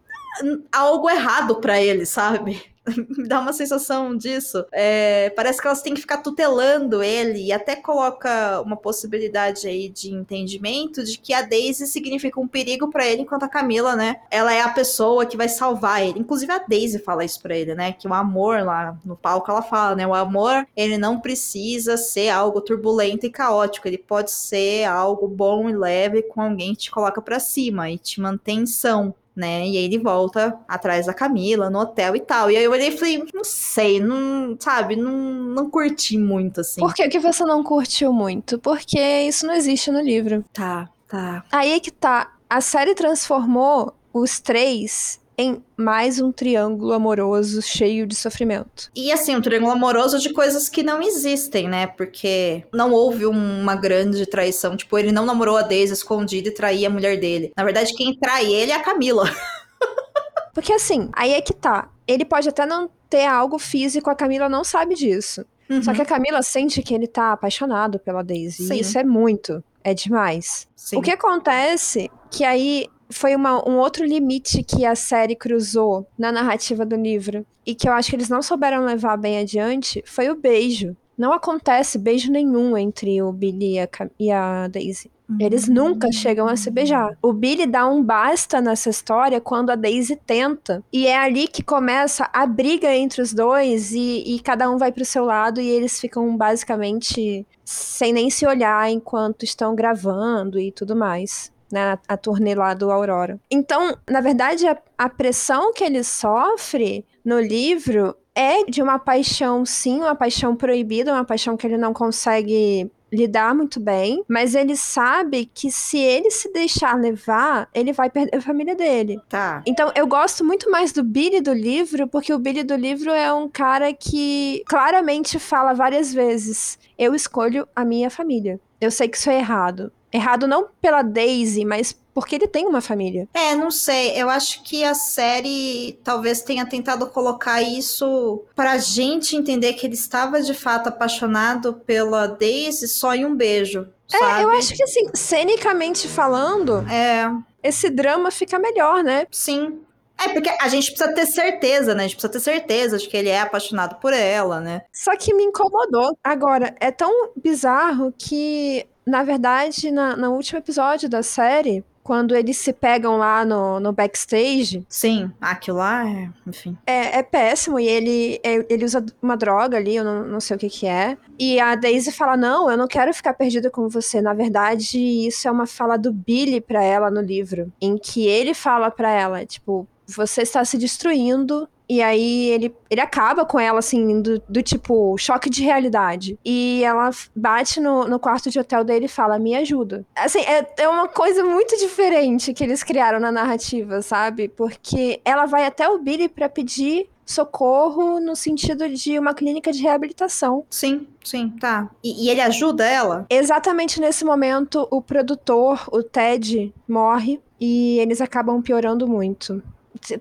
[0.71, 2.61] algo errado para ele, sabe?
[3.27, 4.65] Dá uma sensação disso.
[4.71, 9.89] É, parece que elas têm que ficar tutelando ele e até coloca uma possibilidade aí
[9.89, 14.17] de entendimento de que a Daisy significa um perigo para ele, enquanto a Camila, né?
[14.29, 16.19] Ela é a pessoa que vai salvar ele.
[16.19, 17.91] Inclusive a Daisy fala isso para ele, né?
[17.93, 20.07] Que o amor lá no palco ela fala, né?
[20.07, 23.87] O amor ele não precisa ser algo turbulento e caótico.
[23.87, 27.97] Ele pode ser algo bom e leve com alguém que te coloca para cima e
[27.97, 29.65] te mantém são né?
[29.65, 32.51] E aí ele volta atrás da Camila no hotel e tal.
[32.51, 36.81] E aí eu olhei e falei, não sei, não, sabe, não, não curti muito, assim.
[36.81, 38.59] Por que, que você não curtiu muito?
[38.59, 40.43] Porque isso não existe no livro.
[40.51, 41.45] Tá, tá.
[41.51, 42.33] Aí é que tá.
[42.49, 48.91] A série transformou os três em mais um triângulo amoroso cheio de sofrimento.
[48.93, 51.87] E assim, um triângulo amoroso de coisas que não existem, né?
[51.87, 54.75] Porque não houve uma grande traição.
[54.75, 57.53] Tipo, ele não namorou a Daisy escondida e traía a mulher dele.
[57.55, 59.31] Na verdade, quem trai ele é a Camila.
[60.53, 61.87] Porque assim, aí é que tá.
[62.05, 65.45] Ele pode até não ter algo físico, a Camila não sabe disso.
[65.69, 65.81] Uhum.
[65.81, 68.67] Só que a Camila sente que ele tá apaixonado pela Daisy.
[68.67, 68.73] Sim.
[68.73, 69.63] E isso é muito.
[69.85, 70.67] É demais.
[70.75, 70.97] Sim.
[70.97, 76.31] O que acontece que aí foi uma, um outro limite que a série cruzou na
[76.31, 80.29] narrativa do livro e que eu acho que eles não souberam levar bem adiante foi
[80.29, 80.95] o beijo.
[81.17, 85.11] Não acontece beijo nenhum entre o Billy e a, e a Daisy.
[85.37, 87.15] Eles nunca chegam a se beijar.
[87.21, 90.83] O Billy dá um basta nessa história quando a Daisy tenta.
[90.91, 94.91] E é ali que começa a briga entre os dois e, e cada um vai
[94.91, 100.71] pro seu lado e eles ficam basicamente sem nem se olhar enquanto estão gravando e
[100.71, 101.51] tudo mais.
[101.71, 103.39] Né, a, turnê lá do Aurora.
[103.51, 109.65] Então, na verdade, a, a pressão que ele sofre no livro é de uma paixão,
[109.65, 114.75] sim, uma paixão proibida, uma paixão que ele não consegue lidar muito bem, mas ele
[114.75, 119.19] sabe que se ele se deixar levar, ele vai perder a família dele.
[119.27, 119.63] Tá.
[119.65, 123.33] Então, eu gosto muito mais do Billy do livro, porque o Billy do livro é
[123.33, 128.59] um cara que claramente fala várias vezes: eu escolho a minha família.
[128.79, 132.81] Eu sei que isso é errado, Errado não pela Daisy, mas porque ele tem uma
[132.81, 133.27] família.
[133.33, 134.11] É, não sei.
[134.19, 139.93] Eu acho que a série talvez tenha tentado colocar isso pra gente entender que ele
[139.93, 143.87] estava de fato apaixonado pela Daisy só em um beijo.
[144.07, 144.41] Sabe?
[144.41, 149.25] É, eu acho que assim, cenicamente falando, É, esse drama fica melhor, né?
[149.31, 149.79] sim.
[150.21, 152.03] É, porque a gente precisa ter certeza, né?
[152.03, 154.81] A gente precisa ter certeza de que ele é apaixonado por ela, né?
[154.91, 156.11] Só que me incomodou.
[156.21, 162.57] Agora, é tão bizarro que, na verdade, na, no último episódio da série, quando eles
[162.57, 166.75] se pegam lá no, no backstage, Sim, aquilo lá é, enfim.
[166.87, 170.55] é, é péssimo e ele, é- ele usa uma droga ali, eu não, não sei
[170.55, 171.15] o que que é.
[171.37, 174.21] E a Daisy fala, não, eu não quero ficar perdida com você.
[174.21, 178.53] Na verdade, isso é uma fala do Billy pra ela no livro, em que ele
[178.55, 181.69] fala pra ela, tipo, você está se destruindo.
[181.89, 186.37] E aí ele, ele acaba com ela, assim, do, do tipo, choque de realidade.
[186.45, 190.05] E ela bate no, no quarto de hotel dele e fala, me ajuda.
[190.15, 194.47] Assim, é, é uma coisa muito diferente que eles criaram na narrativa, sabe?
[194.47, 199.81] Porque ela vai até o Billy pra pedir socorro no sentido de uma clínica de
[199.81, 200.65] reabilitação.
[200.69, 201.89] Sim, sim, tá.
[202.03, 203.25] E, e ele ajuda ela?
[203.29, 209.61] Exatamente nesse momento, o produtor, o Ted, morre e eles acabam piorando muito.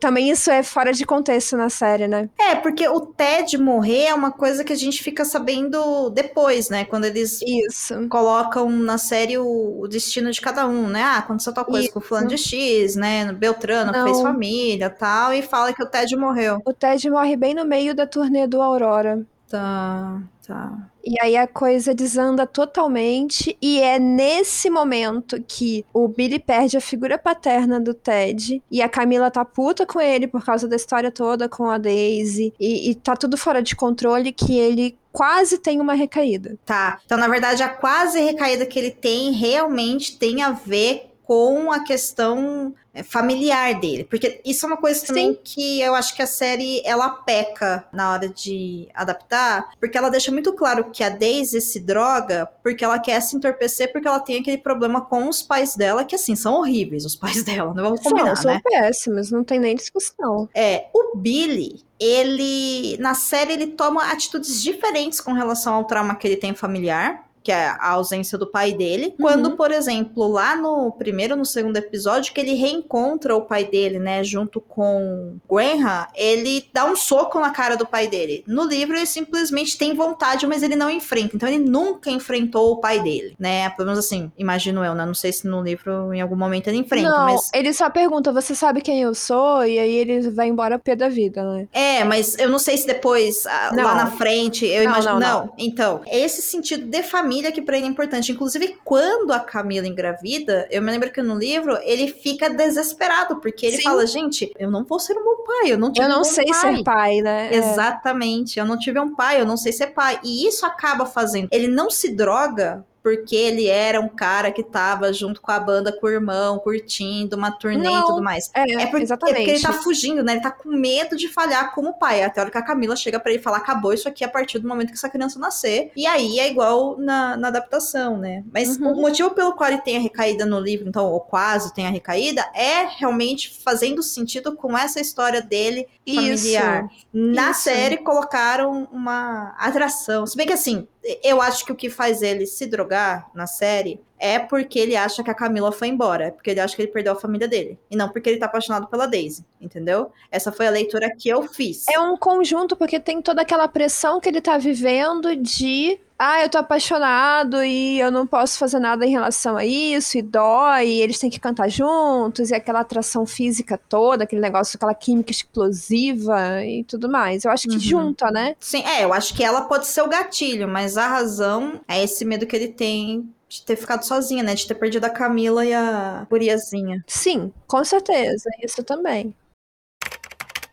[0.00, 2.28] Também isso é fora de contexto na série, né?
[2.38, 6.84] É, porque o Ted morrer é uma coisa que a gente fica sabendo depois, né?
[6.84, 8.08] Quando eles Isso.
[8.08, 11.02] colocam na série o, o destino de cada um, né?
[11.02, 13.32] Ah, aconteceu tal coisa com o fulano de X, né?
[13.32, 14.04] Beltrano Não.
[14.04, 16.60] fez família tal, e fala que o Ted morreu.
[16.64, 19.24] O Ted morre bem no meio da turnê do Aurora.
[19.48, 20.90] Tá, tá.
[21.04, 23.56] E aí a coisa desanda totalmente.
[23.62, 28.62] E é nesse momento que o Billy perde a figura paterna do Ted.
[28.70, 32.52] E a Camila tá puta com ele por causa da história toda com a Daisy.
[32.58, 36.58] E, e tá tudo fora de controle que ele quase tem uma recaída.
[36.64, 36.98] Tá.
[37.04, 41.80] Então, na verdade, a quase recaída que ele tem realmente tem a ver com a
[41.80, 44.04] questão familiar dele.
[44.04, 45.40] Porque isso é uma coisa também Sim.
[45.42, 50.30] que eu acho que a série ela peca na hora de adaptar, porque ela deixa
[50.30, 54.40] muito claro que a Daisy se droga porque ela quer se entorpecer porque ela tem
[54.40, 58.00] aquele problema com os pais dela, que assim, são horríveis os pais dela, não vamos
[58.00, 58.60] combinar, são, são né?
[58.62, 60.48] péssimos, não tem nem discussão.
[60.54, 66.26] É, o Billy, ele na série ele toma atitudes diferentes com relação ao trauma que
[66.26, 69.14] ele tem familiar, que é a ausência do pai dele.
[69.20, 73.98] Quando, por exemplo, lá no primeiro no segundo episódio, que ele reencontra o pai dele,
[73.98, 78.44] né, junto com Graham, ele dá um soco na cara do pai dele.
[78.46, 81.36] No livro, ele simplesmente tem vontade, mas ele não enfrenta.
[81.36, 83.68] Então, ele nunca enfrentou o pai dele, né?
[83.70, 85.04] Pelo menos assim, imagino eu, né?
[85.06, 87.50] Não sei se no livro, em algum momento, ele enfrenta, não, mas.
[87.54, 89.64] ele só pergunta, você sabe quem eu sou?
[89.64, 91.68] E aí ele vai embora pé da vida, né?
[91.72, 93.84] É, mas eu não sei se depois, Não.
[93.84, 95.20] lá na frente, eu Não, imagino.
[95.20, 98.32] não, Não, então, esse sentido de família que pra ele é importante.
[98.32, 103.64] Inclusive, quando a Camila engravida, eu me lembro que no livro ele fica desesperado, porque
[103.66, 103.82] ele Sim.
[103.82, 106.22] fala: gente, eu não vou ser um bom pai, eu não tive Eu um não
[106.22, 106.76] bom sei pai.
[106.76, 107.48] ser pai, né?
[107.52, 107.56] É.
[107.56, 110.18] Exatamente, eu não tive um pai, eu não sei ser pai.
[110.24, 111.48] E isso acaba fazendo.
[111.50, 115.92] Ele não se droga porque ele era um cara que tava junto com a banda,
[115.92, 118.50] com o irmão, curtindo uma turnê e Não, tudo mais.
[118.54, 119.50] É, É porque, é porque exatamente.
[119.50, 120.32] ele tá fugindo, né?
[120.32, 122.22] Ele tá com medo de falhar como pai.
[122.22, 124.58] Até a hora que a Camila chega pra ele falar: acabou isso aqui a partir
[124.58, 125.90] do momento que essa criança nascer.
[125.96, 128.42] E aí é igual na, na adaptação, né?
[128.52, 128.92] Mas Uhum.
[128.92, 131.90] o motivo pelo qual ele tem a recaída no livro, então, ou quase tem a
[131.90, 136.88] recaída, é realmente fazendo sentido com essa história dele familiar.
[137.12, 137.62] Na isso.
[137.62, 140.26] série colocaram uma atração.
[140.26, 140.86] Se bem que assim,
[141.22, 145.22] eu acho que o que faz ele se drogar na série é porque ele acha
[145.22, 146.26] que a Camila foi embora.
[146.26, 147.78] É porque ele acha que ele perdeu a família dele.
[147.90, 149.44] E não porque ele tá apaixonado pela Daisy.
[149.60, 150.12] Entendeu?
[150.30, 151.84] Essa foi a leitura que eu fiz.
[151.88, 155.98] É um conjunto, porque tem toda aquela pressão que ele tá vivendo de.
[156.20, 160.22] Ah, eu tô apaixonado e eu não posso fazer nada em relação a isso, e
[160.22, 164.94] dói, e eles têm que cantar juntos, e aquela atração física toda, aquele negócio, aquela
[164.94, 167.44] química explosiva e tudo mais.
[167.44, 167.80] Eu acho que Uhum.
[167.80, 168.56] junta, né?
[168.58, 172.24] Sim, é, eu acho que ela pode ser o gatilho, mas a razão é esse
[172.24, 174.54] medo que ele tem de ter ficado sozinha, né?
[174.54, 177.02] De ter perdido a Camila e a guriazinha.
[177.06, 179.34] Sim, com certeza, isso também.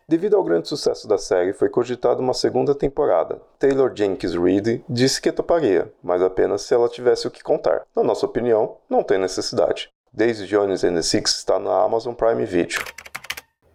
[0.07, 3.41] Devido ao grande sucesso da série, foi cogitada uma segunda temporada.
[3.57, 7.81] Taylor Jenkins Reid disse que toparia, mas apenas se ela tivesse o que contar.
[7.95, 9.89] Na nossa opinião, não tem necessidade.
[10.13, 12.83] Daisy Jones and the Six está na Amazon Prime Video.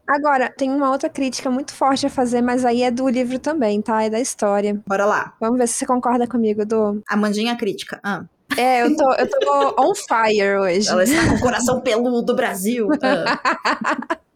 [0.09, 3.83] Agora, tem uma outra crítica muito forte a fazer, mas aí é do livro também,
[3.83, 4.03] tá?
[4.03, 4.81] É da história.
[4.87, 5.35] Bora lá.
[5.41, 7.03] Vamos ver se você concorda comigo, do.
[7.09, 8.01] Amandinha crítica.
[8.03, 8.25] Ah,
[8.57, 10.89] É, eu tô, eu tô on fire hoje.
[10.89, 12.89] ela está com o coração peludo, Brasil.
[13.03, 14.19] Ah.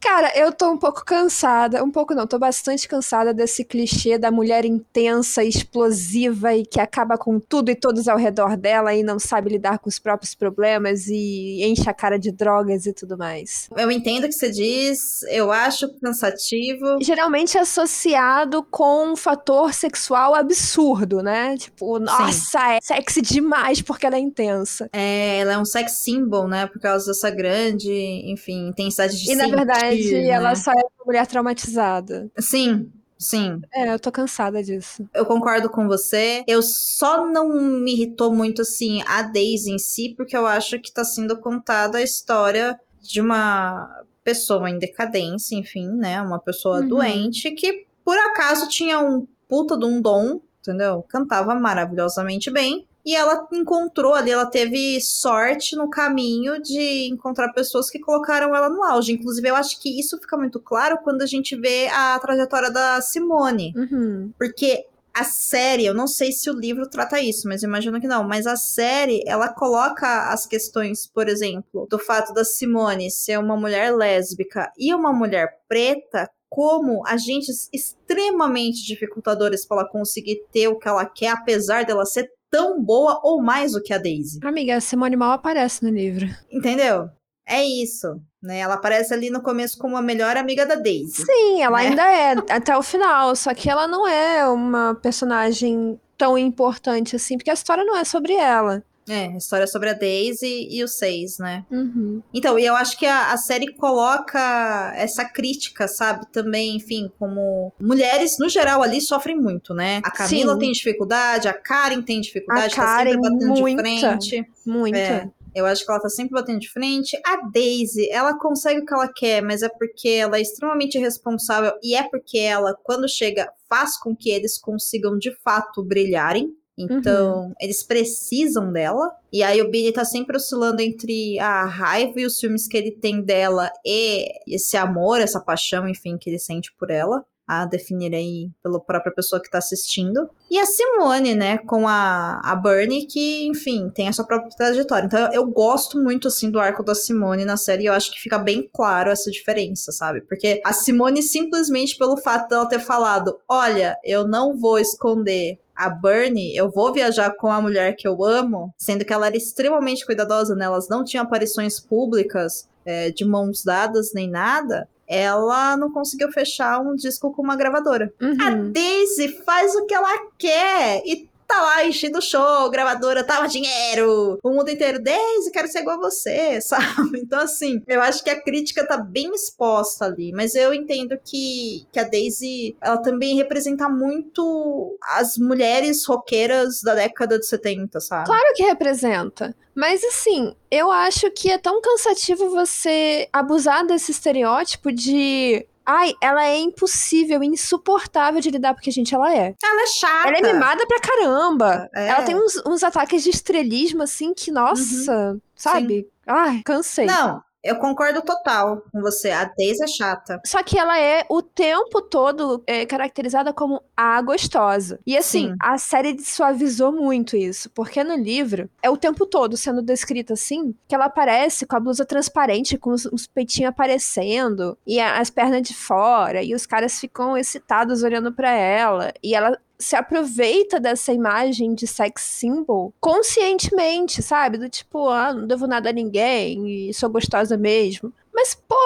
[0.00, 4.30] Cara, eu tô um pouco cansada, um pouco não, tô bastante cansada desse clichê da
[4.30, 9.18] mulher intensa, explosiva e que acaba com tudo e todos ao redor dela e não
[9.18, 13.68] sabe lidar com os próprios problemas e enche a cara de drogas e tudo mais.
[13.76, 16.98] Eu entendo o que você diz, eu acho cansativo.
[17.00, 21.56] Geralmente associado com um fator sexual absurdo, né?
[21.56, 24.88] Tipo, nossa, é sexy demais porque ela é intensa.
[24.92, 26.66] É, ela é um sex symbol, né?
[26.66, 27.92] Por causa dessa grande,
[28.26, 30.28] enfim, intensidade de E na verdade, né?
[30.28, 32.30] ela só é uma mulher traumatizada.
[32.38, 33.60] Sim, sim.
[33.74, 35.08] É, eu tô cansada disso.
[35.14, 36.44] Eu concordo com você.
[36.46, 37.48] Eu só não
[37.80, 41.98] me irritou muito, assim, a Daisy em si, porque eu acho que tá sendo contada
[41.98, 43.88] a história de uma
[44.24, 46.20] pessoa em decadência, enfim, né?
[46.22, 46.88] Uma pessoa Uhum.
[46.88, 51.02] doente que, por acaso, tinha um puta de um dom, entendeu?
[51.08, 52.86] Cantava maravilhosamente bem.
[53.04, 58.68] E ela encontrou ali, ela teve sorte no caminho de encontrar pessoas que colocaram ela
[58.68, 59.12] no auge.
[59.12, 63.00] Inclusive, eu acho que isso fica muito claro quando a gente vê a trajetória da
[63.00, 63.72] Simone.
[63.76, 64.32] Uhum.
[64.38, 68.24] Porque a série, eu não sei se o livro trata isso, mas imagino que não.
[68.24, 73.56] Mas a série, ela coloca as questões, por exemplo, do fato da Simone ser uma
[73.56, 80.78] mulher lésbica e uma mulher preta como agentes extremamente dificultadores para ela conseguir ter o
[80.78, 84.38] que ela quer, apesar dela ser tão boa ou mais do que a Daisy.
[84.44, 86.26] Amiga, a Simone mal aparece no livro.
[86.50, 87.08] Entendeu?
[87.48, 88.58] É isso, né?
[88.58, 91.24] Ela aparece ali no começo como a melhor amiga da Daisy.
[91.24, 91.88] Sim, ela Né?
[91.88, 97.36] ainda é até o final, só que ela não é uma personagem tão importante assim,
[97.36, 98.84] porque a história não é sobre ela.
[99.08, 101.64] É, história sobre a Daisy e os seis, né?
[101.70, 102.22] Uhum.
[102.32, 106.26] Então, e eu acho que a, a série coloca essa crítica, sabe?
[106.30, 110.00] Também, enfim, como mulheres, no geral, ali sofrem muito, né?
[110.04, 110.58] A Camila Sim.
[110.58, 113.82] tem dificuldade, a Karen tem dificuldade, A tá sempre Karen, batendo muita.
[113.82, 114.50] de frente.
[114.64, 114.96] Muito.
[114.96, 115.28] É.
[115.54, 117.18] Eu acho que ela tá sempre batendo de frente.
[117.26, 121.72] A Daisy, ela consegue o que ela quer, mas é porque ela é extremamente responsável
[121.82, 126.54] e é porque ela, quando chega, faz com que eles consigam de fato brilharem.
[126.90, 129.10] Então, eles precisam dela.
[129.32, 132.90] E aí o Billy tá sempre oscilando entre a raiva e os filmes que ele
[132.90, 137.24] tem dela e esse amor, essa paixão, enfim, que ele sente por ela.
[137.44, 140.30] A definir aí pela própria pessoa que tá assistindo.
[140.48, 145.06] E a Simone, né, com a, a Bernie, que, enfim, tem a sua própria trajetória.
[145.06, 147.82] Então eu, eu gosto muito, assim, do arco da Simone na série.
[147.82, 150.20] E eu acho que fica bem claro essa diferença, sabe?
[150.22, 155.88] Porque a Simone, simplesmente pelo fato dela ter falado: Olha, eu não vou esconder a
[155.88, 160.04] Bernie, eu vou viajar com a mulher que eu amo, sendo que ela era extremamente
[160.06, 160.64] cuidadosa, né?
[160.66, 164.88] Elas não tinham aparições públicas é, de mãos dadas nem nada.
[165.06, 168.12] Ela não conseguiu fechar um disco com uma gravadora.
[168.40, 168.72] A Uhum.
[168.72, 170.08] Daisy faz o que ela
[170.38, 175.68] quer e tá lá enchendo o show, gravadora, tava dinheiro, o mundo inteiro, Daisy, quero
[175.68, 177.18] ser igual a você, sabe?
[177.18, 181.86] Então, assim, eu acho que a crítica tá bem exposta ali, mas eu entendo que,
[181.92, 188.26] que a Daisy, ela também representa muito as mulheres roqueiras da década de 70, sabe?
[188.26, 189.54] Claro que representa.
[189.74, 195.66] Mas assim, eu acho que é tão cansativo você abusar desse estereótipo de.
[195.84, 199.54] Ai, ela é impossível, insuportável de lidar, porque, gente, ela é.
[199.62, 200.28] Ela é chata.
[200.28, 201.88] Ela é mimada pra caramba.
[201.94, 202.08] É.
[202.08, 206.08] Ela tem uns, uns ataques de estrelismo, assim, que, nossa, sabe?
[206.26, 207.06] Ai, cansei.
[207.06, 209.30] Não, eu concordo total com você.
[209.30, 210.40] A Daisy é chata.
[210.44, 214.98] Só que ela é o tempo todo é, caracterizada como a gostosa.
[215.06, 215.56] E assim, Sim.
[215.60, 217.70] a série suavizou muito isso.
[217.70, 221.80] Porque no livro, é o tempo todo sendo descrita assim, que ela aparece com a
[221.80, 226.66] blusa transparente, com os, os peitinhos aparecendo, e a- as pernas de fora, e os
[226.66, 229.12] caras ficam excitados olhando pra ela.
[229.22, 234.56] E ela se aproveita dessa imagem de sex symbol conscientemente, sabe?
[234.56, 238.12] Do tipo, ah, não devo nada a ninguém e sou gostosa mesmo.
[238.32, 238.76] Mas, pô,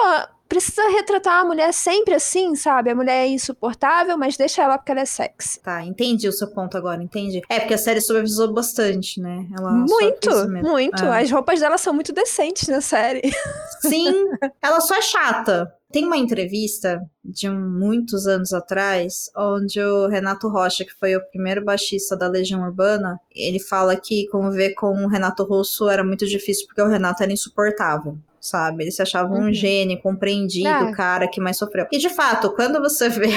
[0.47, 2.89] precisa retratar a mulher sempre assim, sabe?
[2.89, 5.59] A mulher é insuportável, mas deixa ela porque ela é sexy.
[5.59, 7.41] Tá, entendi o seu ponto agora, entendi.
[7.49, 9.47] É, porque a série supervisou bastante, né?
[9.57, 11.05] Ela muito, muito.
[11.05, 11.21] É.
[11.21, 13.21] As roupas dela são muito decentes na série.
[13.81, 14.27] Sim,
[14.61, 15.73] ela só é chata.
[15.91, 21.63] Tem uma entrevista de muitos anos atrás, onde o Renato Rocha, que foi o primeiro
[21.63, 26.67] baixista da Legião Urbana, ele fala que conviver com o Renato Russo era muito difícil
[26.67, 28.17] porque o Renato era insuportável.
[28.49, 28.83] Sabe?
[28.85, 29.53] Ele se achava um Uhum.
[29.53, 30.83] gênio, compreendido, É.
[30.83, 31.85] o cara que mais sofreu.
[31.91, 33.35] E de fato, quando você vê né,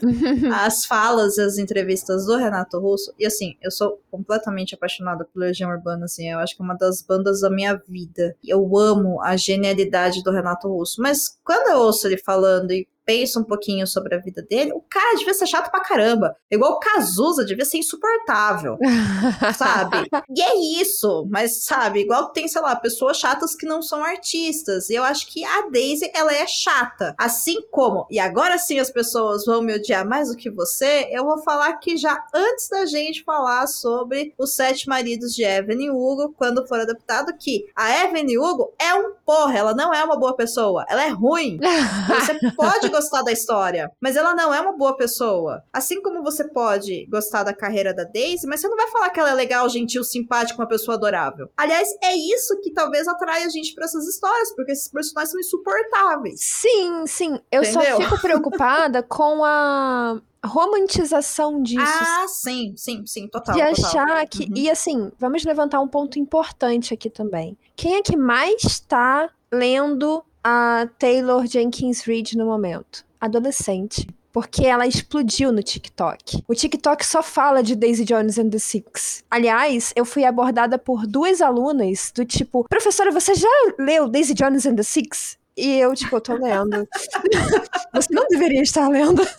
[0.64, 5.40] as falas e as entrevistas do Renato Russo, e assim, eu sou completamente apaixonada por
[5.40, 8.34] Legião Urbana, assim, eu acho que é uma das bandas da minha vida.
[8.42, 13.40] Eu amo a genialidade do Renato Russo, mas quando eu ouço ele falando e pensa
[13.40, 16.36] um pouquinho sobre a vida dele, o cara devia ser chato pra caramba.
[16.50, 18.76] Igual o Cazuza devia ser insuportável,
[19.56, 20.08] sabe?
[20.34, 24.90] E é isso, mas sabe, igual tem, sei lá, pessoas chatas que não são artistas.
[24.90, 27.14] E eu acho que a Daisy, ela é chata.
[27.18, 31.24] Assim como, e agora sim as pessoas vão me odiar mais do que você, eu
[31.24, 35.90] vou falar que já antes da gente falar sobre os sete maridos de Evan e
[35.90, 40.02] Hugo, quando for adaptado, que a Evan e Hugo é um porra, ela não é
[40.04, 41.58] uma boa pessoa, ela é ruim.
[42.08, 45.62] Você pode gostar da história, mas ela não é uma boa pessoa.
[45.72, 49.18] Assim como você pode gostar da carreira da Daisy, mas você não vai falar que
[49.18, 51.48] ela é legal, gentil, simpática, uma pessoa adorável.
[51.56, 55.40] Aliás, é isso que talvez atrai a gente para essas histórias, porque esses personagens são
[55.40, 56.40] insuportáveis.
[56.40, 57.40] Sim, sim.
[57.50, 57.96] Eu Entendeu?
[57.96, 61.84] só fico preocupada com a romantização disso.
[61.84, 63.54] Ah, sim, sim, sim, total.
[63.54, 63.86] de total.
[63.86, 64.44] achar que.
[64.44, 64.56] Uhum.
[64.56, 67.56] E assim, vamos levantar um ponto importante aqui também.
[67.76, 73.04] Quem é que mais está lendo a Taylor Jenkins Reid no momento?
[73.20, 74.06] Adolescente.
[74.32, 76.44] Porque ela explodiu no TikTok.
[76.46, 79.24] O TikTok só fala de Daisy Jones and the Six.
[79.28, 84.66] Aliás, eu fui abordada por duas alunas do tipo: Professora, você já leu Daisy Jones
[84.66, 85.36] and the Six?
[85.56, 86.86] E eu, tipo, eu tô lendo.
[87.92, 89.22] você não deveria estar lendo.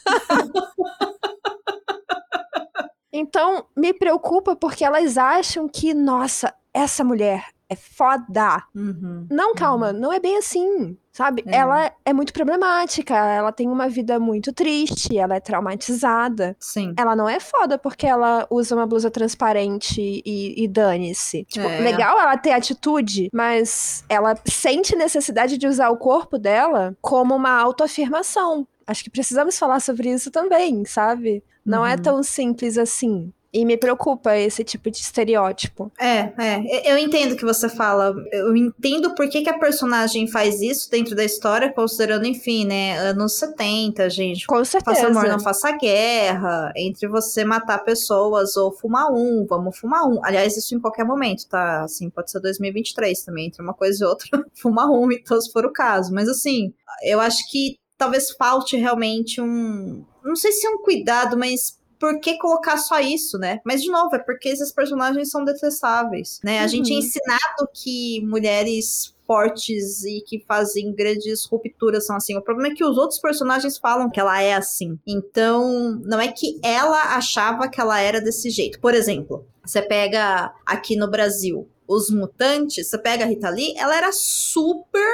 [3.14, 8.64] Então, me preocupa porque elas acham que, nossa, essa mulher é foda.
[8.76, 9.26] Uhum.
[9.32, 11.42] Não, calma, não é bem assim, sabe?
[11.48, 11.56] É.
[11.56, 16.54] Ela é muito problemática, ela tem uma vida muito triste, ela é traumatizada.
[16.60, 16.94] Sim.
[16.98, 21.46] Ela não é foda porque ela usa uma blusa transparente e, e dane-se.
[21.46, 21.80] Tipo, É.
[21.80, 27.52] legal ela ter atitude, mas ela sente necessidade de usar o corpo dela como uma
[27.60, 28.68] autoafirmação.
[28.86, 31.42] Acho que precisamos falar sobre isso também, sabe?
[31.66, 32.02] Não é Uhum.
[32.02, 33.32] tão simples assim.
[33.54, 35.91] E me preocupa esse tipo de estereótipo.
[35.99, 36.91] É, é.
[36.91, 38.16] Eu entendo o que você fala.
[38.32, 42.97] Eu entendo por que, que a personagem faz isso dentro da história, considerando, enfim, né,
[42.97, 44.47] anos 70, gente.
[44.47, 44.95] Com certeza.
[44.95, 46.72] Faça amor, não faça guerra.
[46.78, 50.24] Entre você matar pessoas ou fumar um, vamos fumar um.
[50.24, 51.84] Aliás, isso em qualquer momento, tá?
[51.84, 55.66] Assim, pode ser 2023 também, entre uma coisa e outra, fumar um, então, se for
[55.66, 56.14] o caso.
[56.14, 56.74] Mas, assim,
[57.04, 60.06] eu acho que talvez falte realmente um.
[60.24, 63.60] Não sei se é um cuidado, mas por que colocar só isso, né?
[63.64, 66.60] Mas, de novo, é porque esses personagens são detestáveis, né?
[66.62, 66.99] A gente é Uhum.
[66.99, 72.36] ensinado que mulheres fortes e que fazem grandes rupturas são assim.
[72.36, 74.99] O problema é que os outros personagens falam que ela é assim.
[75.08, 78.80] Então, não é que ela achava que ela era desse jeito.
[78.80, 83.95] Por exemplo, você pega aqui no Brasil os mutantes, você pega a Rita Lee, ela
[83.95, 85.06] era super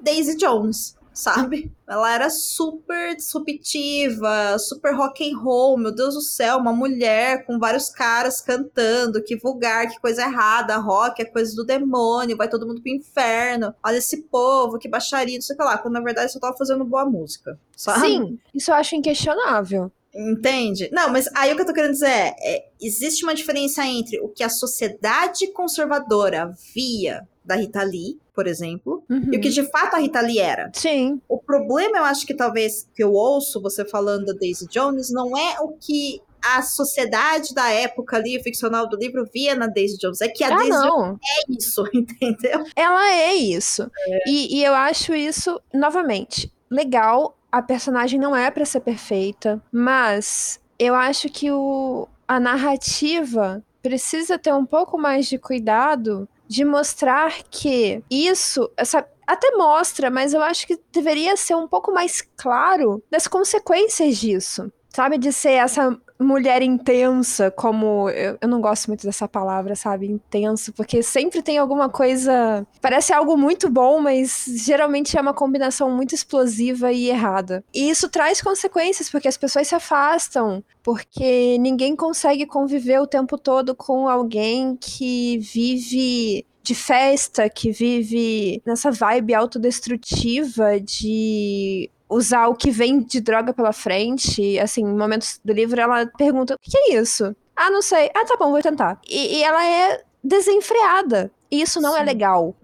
[0.00, 0.94] Daisy Jones.
[1.16, 1.72] Sabe?
[1.88, 7.58] Ela era super disruptiva, super rock and roll, meu Deus do céu, uma mulher com
[7.58, 12.66] vários caras cantando, que vulgar, que coisa errada, rock é coisa do demônio, vai todo
[12.66, 16.02] mundo pro inferno, olha esse povo, que baixaria, não sei o que lá, quando na
[16.02, 18.00] verdade só tava fazendo boa música, sabe?
[18.06, 19.90] Sim, isso eu acho inquestionável.
[20.14, 20.88] Entende?
[20.92, 24.20] Não, mas aí o que eu tô querendo dizer é, é, existe uma diferença entre
[24.20, 29.30] o que a sociedade conservadora via da Rita Lee, por exemplo, Uhum.
[29.32, 30.70] e o que de fato a Rita Lee era.
[30.74, 35.10] Sim, O problema, eu acho que talvez que eu ouço você falando da Daisy Jones
[35.10, 39.98] não é o que a sociedade da época ali, ficcional do livro, via na Daisy
[39.98, 40.20] Jones.
[40.20, 41.12] É que a ah, Daisy Jones não.
[41.14, 42.64] é isso, entendeu?
[42.76, 43.90] Ela é isso.
[44.26, 47.36] E, e eu acho isso, novamente, legal.
[47.50, 54.38] A personagem não é pra ser perfeita, mas eu acho que o, a narrativa precisa
[54.38, 60.42] ter um pouco mais de cuidado de mostrar que isso, essa, até mostra, mas eu
[60.42, 64.70] acho que deveria ser um pouco mais claro das consequências disso.
[64.94, 68.08] Sabe, de ser essa mulher intensa, como.
[68.10, 70.06] Eu, eu não gosto muito dessa palavra, sabe?
[70.06, 72.66] Intenso, porque sempre tem alguma coisa.
[72.80, 77.64] Parece algo muito bom, mas geralmente é uma combinação muito explosiva e errada.
[77.74, 83.36] E isso traz consequências, porque as pessoas se afastam, porque ninguém consegue conviver o tempo
[83.36, 92.54] todo com alguém que vive de festa, que vive nessa vibe autodestrutiva de usar o
[92.54, 94.58] que vem de droga pela frente.
[94.58, 97.34] Assim, em momentos do livro, ela pergunta: o que é isso?
[97.54, 98.10] Ah, não sei.
[98.14, 99.00] Ah, tá bom, vou tentar.
[99.08, 101.30] E, e ela é desenfreada.
[101.50, 102.06] E isso não é Sim.
[102.06, 102.56] legal.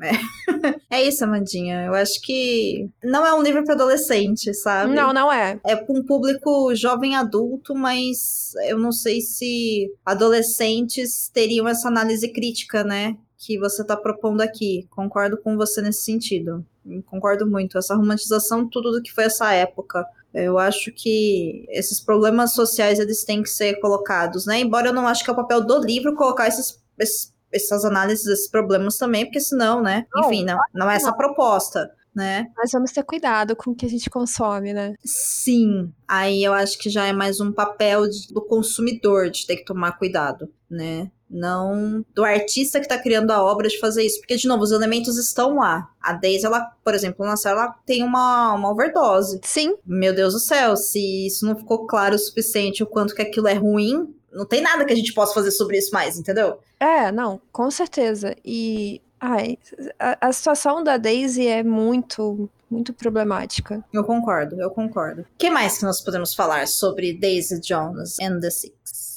[0.91, 1.85] É isso, Amandinha.
[1.87, 4.93] Eu acho que não é um livro para adolescente, sabe?
[4.93, 5.61] Não, não é.
[5.65, 12.29] É para um público jovem adulto, mas eu não sei se adolescentes teriam essa análise
[12.33, 13.17] crítica, né?
[13.39, 14.87] Que você tá propondo aqui.
[14.91, 16.67] Concordo com você nesse sentido.
[17.07, 17.79] Concordo muito.
[17.79, 20.05] Essa romantização, tudo do que foi essa época.
[20.35, 24.61] Eu acho que esses problemas sociais eles têm que ser colocados, né?
[24.61, 28.25] Embora eu não acho que é o papel do livro colocar esses, esses- essas análises
[28.25, 30.07] desses problemas também, porque senão, né?
[30.15, 31.91] Não, Enfim, não, não é essa a proposta.
[32.15, 32.47] né?
[32.57, 34.95] Mas vamos ter cuidado com o que a gente consome, né?
[35.03, 35.91] Sim.
[36.07, 39.93] Aí eu acho que já é mais um papel do consumidor de ter que tomar
[39.99, 41.11] cuidado, né?
[41.33, 44.21] Não do artista que tá criando a obra de fazer isso.
[44.21, 45.89] Porque, de novo, os elementos estão lá.
[46.01, 49.41] A Daisy, ela, por exemplo, na série, ela tem uma, uma overdose.
[49.43, 49.75] Sim.
[49.87, 53.49] Meu Deus do céu, se isso não ficou claro o suficiente o quanto que aquilo
[53.49, 56.59] é ruim, não tem nada que a gente possa fazer sobre isso mais, entendeu?
[56.81, 58.35] É, não, com certeza.
[58.45, 59.59] E ai,
[59.99, 63.85] a, a situação da Daisy é muito, muito problemática.
[63.93, 65.23] Eu concordo, eu concordo.
[65.23, 69.12] O que mais que nós podemos falar sobre Daisy Jones and the Six?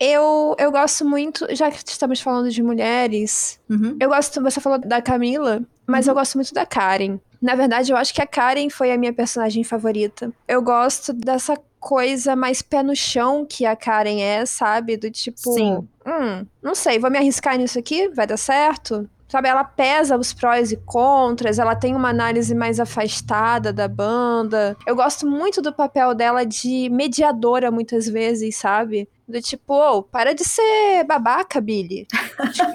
[0.00, 3.96] Eu, eu gosto muito, já que estamos falando de mulheres, Uhum.
[4.00, 7.18] eu gosto, você falou da Camila, mas eu gosto muito da Karen.
[7.42, 10.32] Na verdade, eu acho que a Karen foi a minha personagem favorita.
[10.46, 14.96] Eu gosto dessa coisa mais pé no chão que a Karen é, sabe?
[14.96, 15.88] Do tipo, Sim.
[16.06, 18.08] hum, não sei, vou me arriscar nisso aqui?
[18.08, 19.08] Vai dar certo?
[19.28, 24.74] Sabe, ela pesa os prós e contras, ela tem uma análise mais afastada da banda.
[24.86, 29.06] Eu gosto muito do papel dela de mediadora, muitas vezes, sabe?
[29.28, 32.06] Do tipo, ô, para de ser babaca, Billy.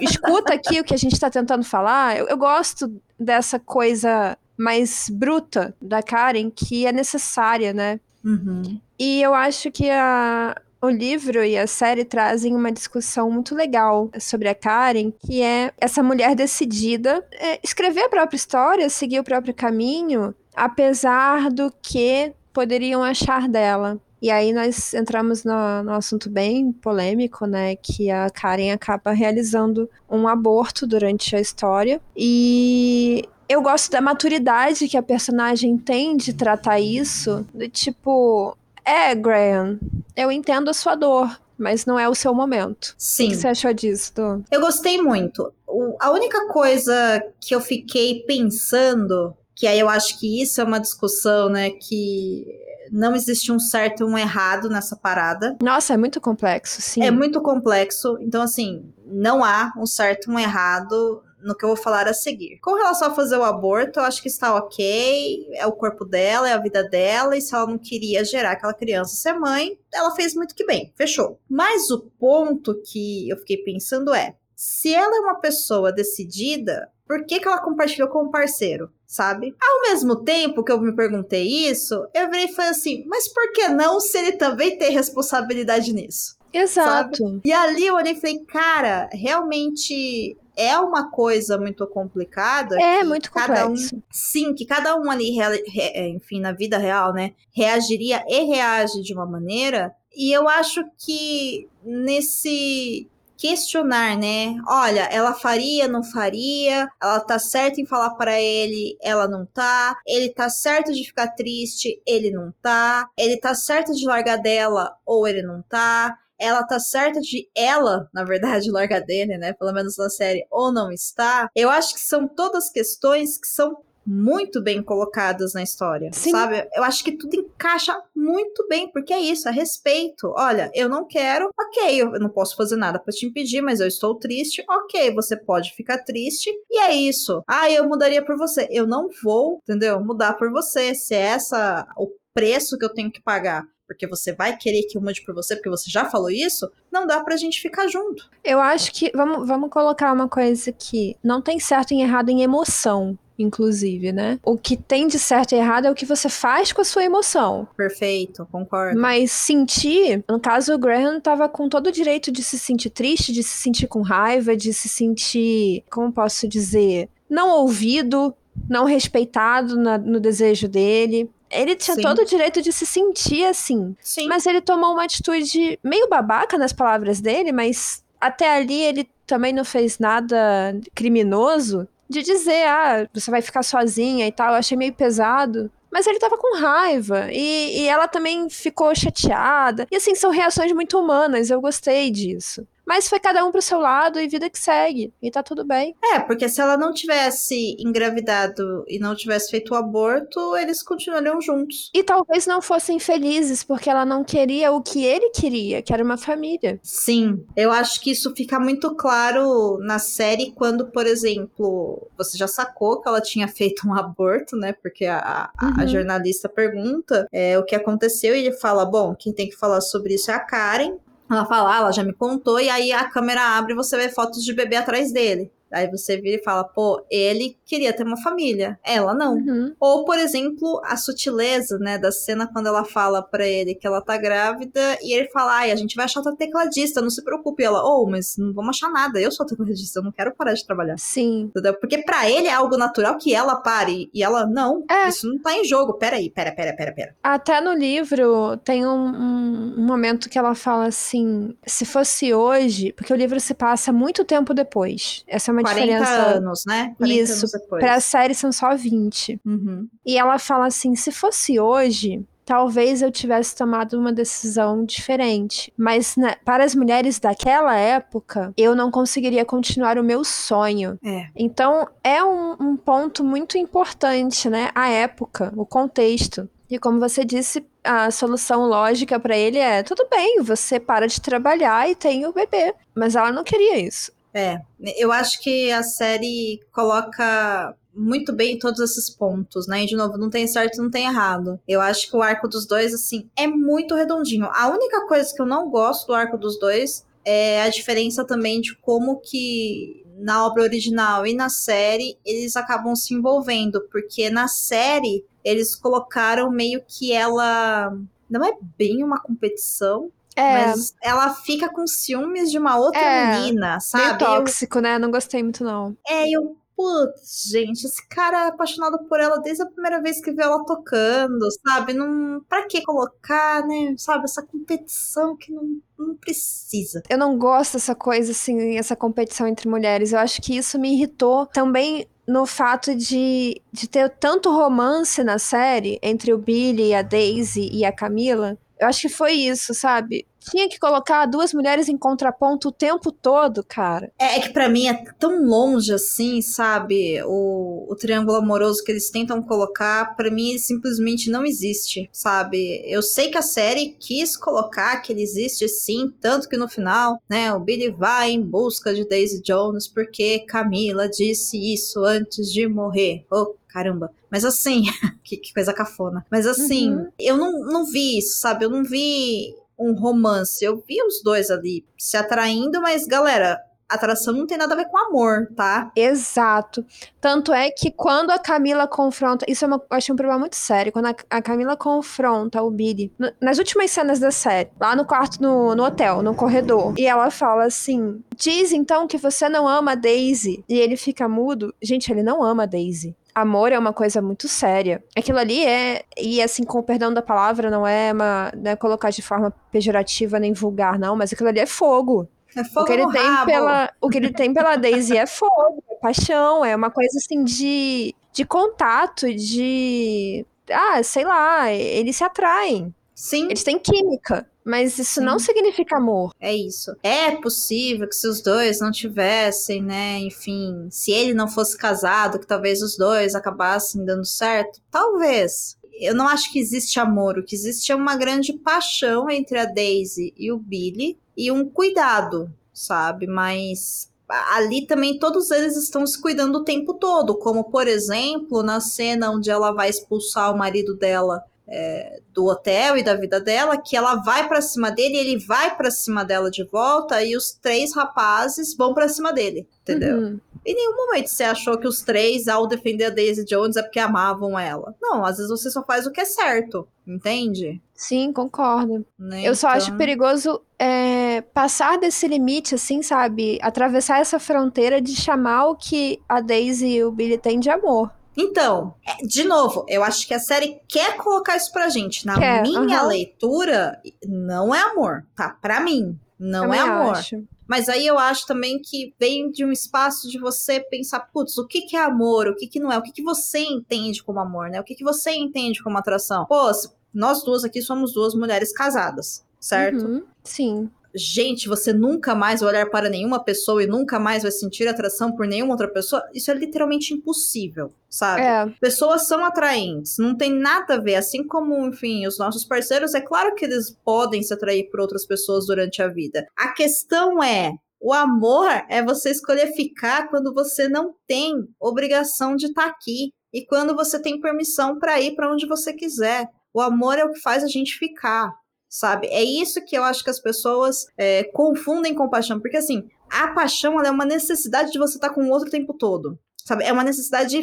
[0.14, 2.16] Escuta aqui o que a gente tá tentando falar.
[2.16, 7.98] Eu, eu gosto dessa coisa mais bruta da Karen, que é necessária, né?
[8.24, 8.80] Uhum.
[8.96, 10.54] E eu acho que a,
[10.84, 15.72] o livro e a série trazem uma discussão muito legal sobre a Karen, que é
[15.78, 22.32] essa mulher decidida é, escrever a própria história, seguir o próprio caminho, apesar do que
[22.52, 23.98] poderiam achar dela.
[24.22, 27.76] E aí nós entramos no, no assunto bem polêmico, né?
[27.76, 32.00] Que a Karen acaba realizando um aborto durante a história.
[32.16, 37.46] E eu gosto da maturidade que a personagem tem de tratar isso.
[37.52, 39.78] Do tipo, é, Graham,
[40.16, 42.88] eu entendo a sua dor, mas não é o seu momento.
[42.90, 43.28] O Sim.
[43.28, 44.44] que você achou disso, Du?
[44.50, 45.52] Eu gostei muito.
[45.66, 50.64] O- a única coisa que eu fiquei pensando, que aí eu acho que isso é
[50.64, 52.46] uma discussão, né, que
[52.92, 55.56] não existe um certo e um errado nessa parada.
[55.62, 57.02] Nossa, é muito complexo, sim.
[57.02, 61.68] É muito complexo, então assim, não há um certo e um errado no que eu
[61.68, 62.58] vou falar a seguir.
[62.60, 66.48] Com relação a fazer o aborto, eu acho que está ok, é o corpo dela,
[66.48, 70.14] é a vida dela, e se ela não queria gerar aquela criança ser mãe, ela
[70.14, 71.38] fez muito que bem, fechou.
[71.48, 77.26] Mas o ponto que eu fiquei pensando é, se ela é uma pessoa decidida, por
[77.26, 78.90] que, que ela compartilhou com o parceiro?
[79.06, 79.54] Sabe?
[79.62, 83.52] Ao mesmo tempo que eu me perguntei isso, eu virei e falei assim: mas por
[83.52, 86.36] que não se ele também tem responsabilidade nisso?
[86.52, 87.40] Exato.
[87.44, 92.80] E ali eu olhei e falei, cara, realmente é uma coisa muito complicada.
[92.80, 94.02] É muito cada um, complexo.
[94.10, 98.44] sim, que cada um ali, rea- re- é, enfim, na vida real, né, reagiria e
[98.44, 99.94] reage de uma maneira.
[100.16, 104.54] E eu acho que nesse questionar, né?
[104.66, 106.88] Olha, ela faria, não faria?
[107.02, 109.98] Ela tá certa em falar para ele, ela não tá.
[110.06, 113.08] Ele tá certo de ficar triste, ele não tá.
[113.18, 116.16] Ele tá certo de largar dela ou ele não tá.
[116.38, 119.52] Ela tá certa de ela, na verdade, largar dele, né?
[119.52, 121.48] Pelo menos na série, ou não está.
[121.54, 126.30] Eu acho que são todas questões que são muito bem colocadas na história, Sim.
[126.30, 126.68] sabe?
[126.74, 130.32] Eu acho que tudo encaixa muito bem, porque é isso, é respeito.
[130.36, 133.86] Olha, eu não quero, ok, eu não posso fazer nada pra te impedir, mas eu
[133.86, 137.42] estou triste, ok, você pode ficar triste, e é isso.
[137.48, 138.68] Ah, eu mudaria por você.
[138.70, 140.00] Eu não vou, entendeu?
[140.00, 143.64] Mudar por você, se é essa o preço que eu tenho que pagar.
[143.86, 147.06] Porque você vai querer que eu mude por você, porque você já falou isso, não
[147.06, 148.30] dá pra gente ficar junto.
[148.42, 149.10] Eu acho que.
[149.14, 151.16] Vamos, vamos colocar uma coisa aqui.
[151.22, 154.38] Não tem certo e errado em emoção, inclusive, né?
[154.42, 157.04] O que tem de certo e errado é o que você faz com a sua
[157.04, 157.68] emoção.
[157.76, 158.98] Perfeito, concordo.
[158.98, 163.32] Mas sentir, no caso, o Graham tava com todo o direito de se sentir triste,
[163.32, 168.34] de se sentir com raiva, de se sentir, como posso dizer, não ouvido,
[168.68, 171.28] não respeitado na- no desejo dele.
[171.54, 172.02] Ele tinha Sim.
[172.02, 173.96] todo o direito de se sentir assim.
[174.00, 174.26] Sim.
[174.26, 179.52] Mas ele tomou uma atitude meio babaca nas palavras dele, mas até ali ele também
[179.52, 184.50] não fez nada criminoso de dizer, ah, você vai ficar sozinha e tal.
[184.50, 185.70] Eu achei meio pesado.
[185.90, 187.28] Mas ele tava com raiva.
[187.30, 189.86] E, e ela também ficou chateada.
[189.90, 191.50] E assim, são reações muito humanas.
[191.50, 192.66] Eu gostei disso.
[192.86, 195.12] Mas foi cada um pro seu lado e vida que segue.
[195.22, 195.94] E tá tudo bem.
[196.04, 201.40] É, porque se ela não tivesse engravidado e não tivesse feito o aborto, eles continuariam
[201.40, 201.90] juntos.
[201.94, 206.04] E talvez não fossem felizes porque ela não queria o que ele queria, que era
[206.04, 206.78] uma família.
[206.82, 212.46] Sim, eu acho que isso fica muito claro na série quando, por exemplo, você já
[212.46, 214.72] sacou que ela tinha feito um aborto, né?
[214.72, 215.88] Porque a, a- a Uhum.
[215.88, 220.14] jornalista pergunta é, o que aconteceu e ele fala: Bom, quem tem que falar sobre
[220.14, 220.96] isso é a Karen.
[221.30, 224.08] Ela fala, ah, ela já me contou, e aí a câmera abre e você vê
[224.08, 225.50] fotos de bebê atrás dele.
[225.74, 229.34] Aí você vira e fala, pô, ele queria ter uma família, ela não.
[229.34, 229.74] Uhum.
[229.80, 234.00] Ou, por exemplo, a sutileza, né, da cena quando ela fala pra ele que ela
[234.00, 237.62] tá grávida e ele fala, ai, a gente vai achar outra tecladista, não se preocupe.
[237.62, 240.54] E ela, oh, mas não vamos achar nada, eu sou tecladista, eu não quero parar
[240.54, 240.96] de trabalhar.
[240.98, 241.42] Sim.
[241.44, 241.74] Entendeu?
[241.74, 244.10] Porque pra ele é algo natural que ela pare.
[244.12, 245.08] E ela, não, É.
[245.08, 245.94] isso não tá em jogo.
[245.94, 247.16] Peraí, pera, pera, pera, pera.
[247.22, 252.92] Até no livro tem um, um- um momento que ela fala assim: se fosse hoje,
[252.92, 255.24] porque o livro se passa muito tempo depois.
[255.26, 256.10] Essa é uma 40 diferença.
[256.10, 256.94] anos, né?
[256.98, 257.82] 40 Isso, depois.
[257.82, 259.40] Pra série são só 20.
[259.44, 259.88] Uhum.
[260.04, 265.72] E ela fala assim: se fosse hoje, talvez eu tivesse tomado uma decisão diferente.
[265.76, 270.98] Mas né, para as mulheres daquela época, eu não conseguiria continuar o meu sonho.
[271.04, 271.28] É.
[271.34, 274.70] Então é um, um ponto muito importante, né?
[274.74, 276.48] A época, o contexto.
[276.70, 281.20] E como você disse, a solução lógica pra ele é: tudo bem, você para de
[281.20, 282.74] trabalhar e tem o bebê.
[282.94, 284.12] Mas ela não queria isso.
[284.34, 284.60] É,
[284.96, 289.84] eu acho que a série coloca muito bem todos esses pontos, né?
[289.84, 291.60] E de novo, não tem certo, não tem errado.
[291.66, 294.46] Eu acho que o arco dos dois, assim, é muito redondinho.
[294.52, 298.60] A única coisa que eu não gosto do arco dos dois é a diferença também
[298.60, 304.48] de como que na obra original e na série eles acabam se envolvendo, porque na
[304.48, 307.96] série eles colocaram meio que ela
[308.28, 313.26] não é bem uma competição, É, mas ela fica com ciúmes de uma outra É,
[313.26, 314.24] menina, meio sabe?
[314.24, 314.98] Eu- tóxico, né?
[314.98, 315.96] Não gostei muito, não.
[316.08, 320.32] é, eu, putz, gente, esse cara é apaixonado por ela desde a primeira vez que
[320.32, 321.92] viu ela tocando, sabe?
[321.92, 323.94] Não, pra que colocar, né?
[323.96, 325.62] Sabe, essa competição que não,
[325.98, 327.02] não precisa.
[327.08, 330.12] Eu não gosto dessa coisa, assim, essa competição entre mulheres.
[330.12, 335.38] Eu acho que isso me irritou também no fato de, de ter tanto romance na
[335.38, 338.58] série entre o Billy, a Daisy e a Camila.
[338.78, 340.26] Eu acho que foi isso, sabe?
[340.50, 344.12] Tinha que colocar duas mulheres em contraponto o tempo todo, cara.
[344.18, 347.22] É, é que pra mim é tão longe assim, sabe?
[347.24, 352.82] O, o triângulo amoroso que eles tentam colocar, pra mim simplesmente não existe, sabe?
[352.86, 357.20] Eu sei que a série quis colocar que ele existe sim, tanto que no final,
[357.28, 362.66] né, o Billy vai em busca de Daisy Jones porque Camila disse isso antes de
[362.68, 363.24] morrer.
[363.30, 364.10] Oh, caramba.
[364.30, 364.82] Mas assim,
[365.24, 366.24] que, que coisa cafona.
[366.30, 367.08] Mas assim, Uhum.
[367.18, 368.64] eu não, não vi isso, sabe?
[368.64, 370.64] Eu não vi um romance.
[370.64, 374.86] Eu vi os dois ali se atraindo, mas galera, atração não tem nada a ver
[374.86, 375.90] com amor, tá?
[375.96, 376.84] Exato.
[377.20, 379.44] Tanto é que quando a Camila confronta.
[379.48, 380.92] Isso é uma, eu achei um problema muito sério.
[380.92, 383.12] Quando a, a Camila confronta o Billy.
[383.40, 386.94] nas últimas cenas da série, lá no quarto, no, no hotel, no corredor.
[386.98, 390.64] E ela fala assim: Diz então que você não ama a Daisy.
[390.68, 391.74] E ele fica mudo.
[391.82, 393.16] Gente, ele não ama a Daisy.
[393.34, 395.02] Amor é uma coisa muito séria.
[395.16, 396.04] Aquilo ali é.
[396.16, 398.52] E assim, com o perdão da palavra, não é uma.
[398.56, 401.16] Não é colocar de forma pejorativa nem vulgar, não.
[401.16, 402.28] Mas aquilo ali é fogo.
[402.54, 403.46] É O fogo que, ele tem rabo.
[403.46, 407.42] pela, o que ele tem pela Daisy é fogo, é paixão, é uma coisa assim
[407.42, 410.46] de, de contato, de.
[410.70, 412.94] Ah, sei lá, eles se atraem.
[413.14, 414.46] Sim, Eles têm química.
[414.64, 415.46] Mas isso não Sim.
[415.46, 416.34] significa amor.
[416.40, 416.96] é isso.
[417.02, 422.38] É possível que se os dois não tivessem, né, enfim, se ele não fosse casado,
[422.38, 424.80] que talvez os dois acabassem dando certo.
[424.90, 425.76] Talvez.
[426.00, 427.38] Eu não acho que existe amor.
[427.38, 431.68] O que existe é uma grande paixão entre a Daisy e o Billy e um
[431.68, 433.26] cuidado, sabe?
[433.26, 438.80] Mas ali também todos eles estão se cuidando o tempo todo, como por exemplo na
[438.80, 443.76] cena onde ela vai expulsar o marido dela é, do hotel e da vida dela,
[443.78, 447.52] que ela vai pra cima dele, ele vai pra cima dela de volta e os
[447.52, 450.16] três rapazes vão pra cima dele, entendeu?
[450.18, 450.40] Uhum.
[450.66, 453.98] Em nenhum momento você achou que os três, ao defender a Daisy Jones, é porque
[454.00, 454.94] amavam ela.
[455.00, 457.80] Não, às vezes você só faz o que é certo, entende?
[457.94, 459.04] Sim, concordo.
[459.18, 459.42] Né?
[459.44, 463.58] Eu só acho Então- perigoso é, passar desse limite, assim, sabe?
[463.62, 468.10] Atravessar essa fronteira de chamar o que a Daisy e o Billy têm de amor.
[468.36, 472.26] Então, é, de novo, eu acho que a série quer colocar isso pra gente.
[472.26, 475.56] Na Quer, minha leitura, não é amor, tá?
[475.60, 477.16] Pra mim, não Também é amor.
[477.16, 477.44] acho.
[477.66, 481.66] Mas aí eu acho também que vem de um espaço de você pensar, putz, o
[481.66, 484.38] que, que é amor, o que, que não é, o que, que você entende como
[484.40, 484.80] amor, né?
[484.80, 486.44] O que, que você entende como atração?
[486.44, 486.70] Pô,
[487.12, 490.04] nós duas aqui somos duas mulheres casadas, certo?
[490.04, 490.90] Uhum, Sim.
[491.14, 495.32] Gente, você nunca mais vai olhar para nenhuma pessoa e nunca mais vai sentir atração
[495.32, 498.42] por nenhuma outra pessoa, isso é literalmente impossível, sabe?
[498.42, 498.66] É.
[498.80, 501.14] Pessoas são atraentes, não tem nada a ver.
[501.14, 505.24] Assim como, enfim, os nossos parceiros, é claro que eles podem se atrair por outras
[505.24, 506.46] pessoas durante a vida.
[506.56, 507.72] A questão é.
[508.00, 513.64] O amor é você escolher ficar quando você não tem obrigação de estar aqui e
[513.64, 516.46] quando você tem permissão para ir para onde você quiser.
[516.74, 518.50] O amor é o que faz a gente ficar,
[518.94, 519.26] sabe?
[519.26, 523.48] É isso que eu acho que as pessoas é, confundem com paixão, porque assim, a
[523.48, 526.38] paixão é uma necessidade de você estar com o outro o tempo todo.
[526.64, 526.84] Sabe?
[526.84, 527.60] É uma necessidade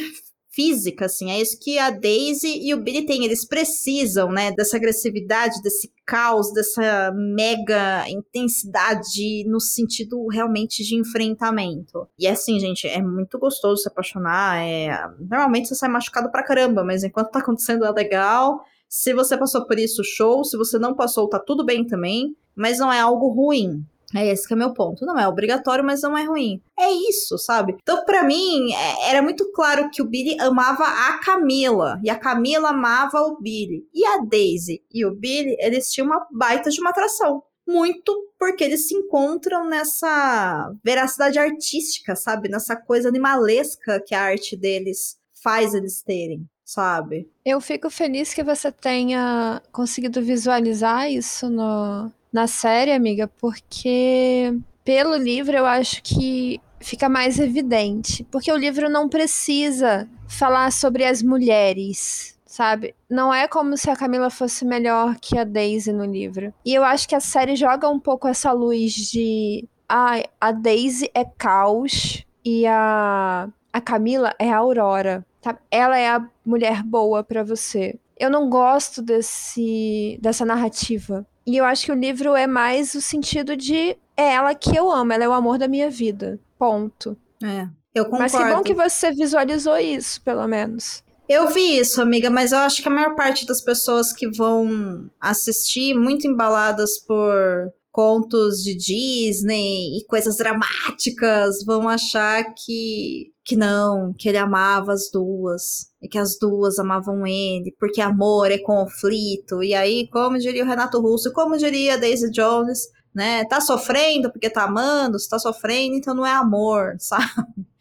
[0.49, 1.31] física, assim.
[1.31, 3.23] É isso que a Daisy e o Billy têm.
[3.23, 12.09] Eles precisam, né, dessa agressividade, desse caos, dessa mega intensidade no sentido realmente de enfrentamento.
[12.19, 14.57] E assim, gente, é muito gostoso se apaixonar.
[14.57, 14.89] É...
[15.17, 18.65] Normalmente você sai machucado pra caramba, mas enquanto tá acontecendo é legal.
[18.91, 20.43] Se você passou por isso, show.
[20.43, 22.35] Se você não passou, tá tudo bem também.
[22.53, 23.85] Mas não é algo ruim.
[24.13, 25.05] É esse que é meu ponto.
[25.05, 26.61] Não é obrigatório, mas não é ruim.
[26.77, 27.77] É isso, sabe?
[27.81, 32.01] Então, para mim, é, era muito claro que o Billy amava a Camila.
[32.03, 33.87] E a Camila amava o Billy.
[33.93, 37.41] E a Daisy e o Billy, eles tinham uma baita de uma atração.
[37.65, 42.49] Muito porque eles se encontram nessa veracidade artística, sabe?
[42.49, 47.29] Nessa coisa animalesca que a arte deles faz eles terem sabe?
[47.45, 55.15] Eu fico feliz que você tenha conseguido visualizar isso no, na série, amiga, porque pelo
[55.17, 58.23] livro eu acho que fica mais evidente.
[58.31, 62.95] Porque o livro não precisa falar sobre as mulheres, sabe?
[63.09, 66.53] Não é como se a Camila fosse melhor que a Daisy no livro.
[66.65, 69.67] E eu acho que a série joga um pouco essa luz de.
[69.89, 75.25] Ah, a Daisy é caos e a, a Camila é a Aurora.
[75.43, 75.59] Sabe?
[75.69, 77.99] Ela é a mulher boa para você.
[78.17, 81.25] Eu não gosto desse, dessa narrativa.
[81.45, 84.91] E eu acho que o livro é mais o sentido de é ela que eu
[84.91, 86.39] amo, ela é o amor da minha vida.
[86.57, 87.17] Ponto.
[87.43, 87.67] É.
[87.93, 88.23] Eu concordo.
[88.23, 91.03] Mas que bom que você visualizou isso, pelo menos.
[91.27, 95.09] Eu vi isso, amiga, mas eu acho que a maior parte das pessoas que vão
[95.19, 104.13] assistir, muito embaladas por contos de Disney e coisas dramáticas, vão achar que que não,
[104.13, 109.63] que ele amava as duas e que as duas amavam ele, porque amor é conflito.
[109.63, 113.43] E aí, como diria o Renato Russo, como diria a Daisy Jones, né?
[113.45, 117.25] Tá sofrendo porque tá amando, se tá sofrendo, então não é amor, sabe?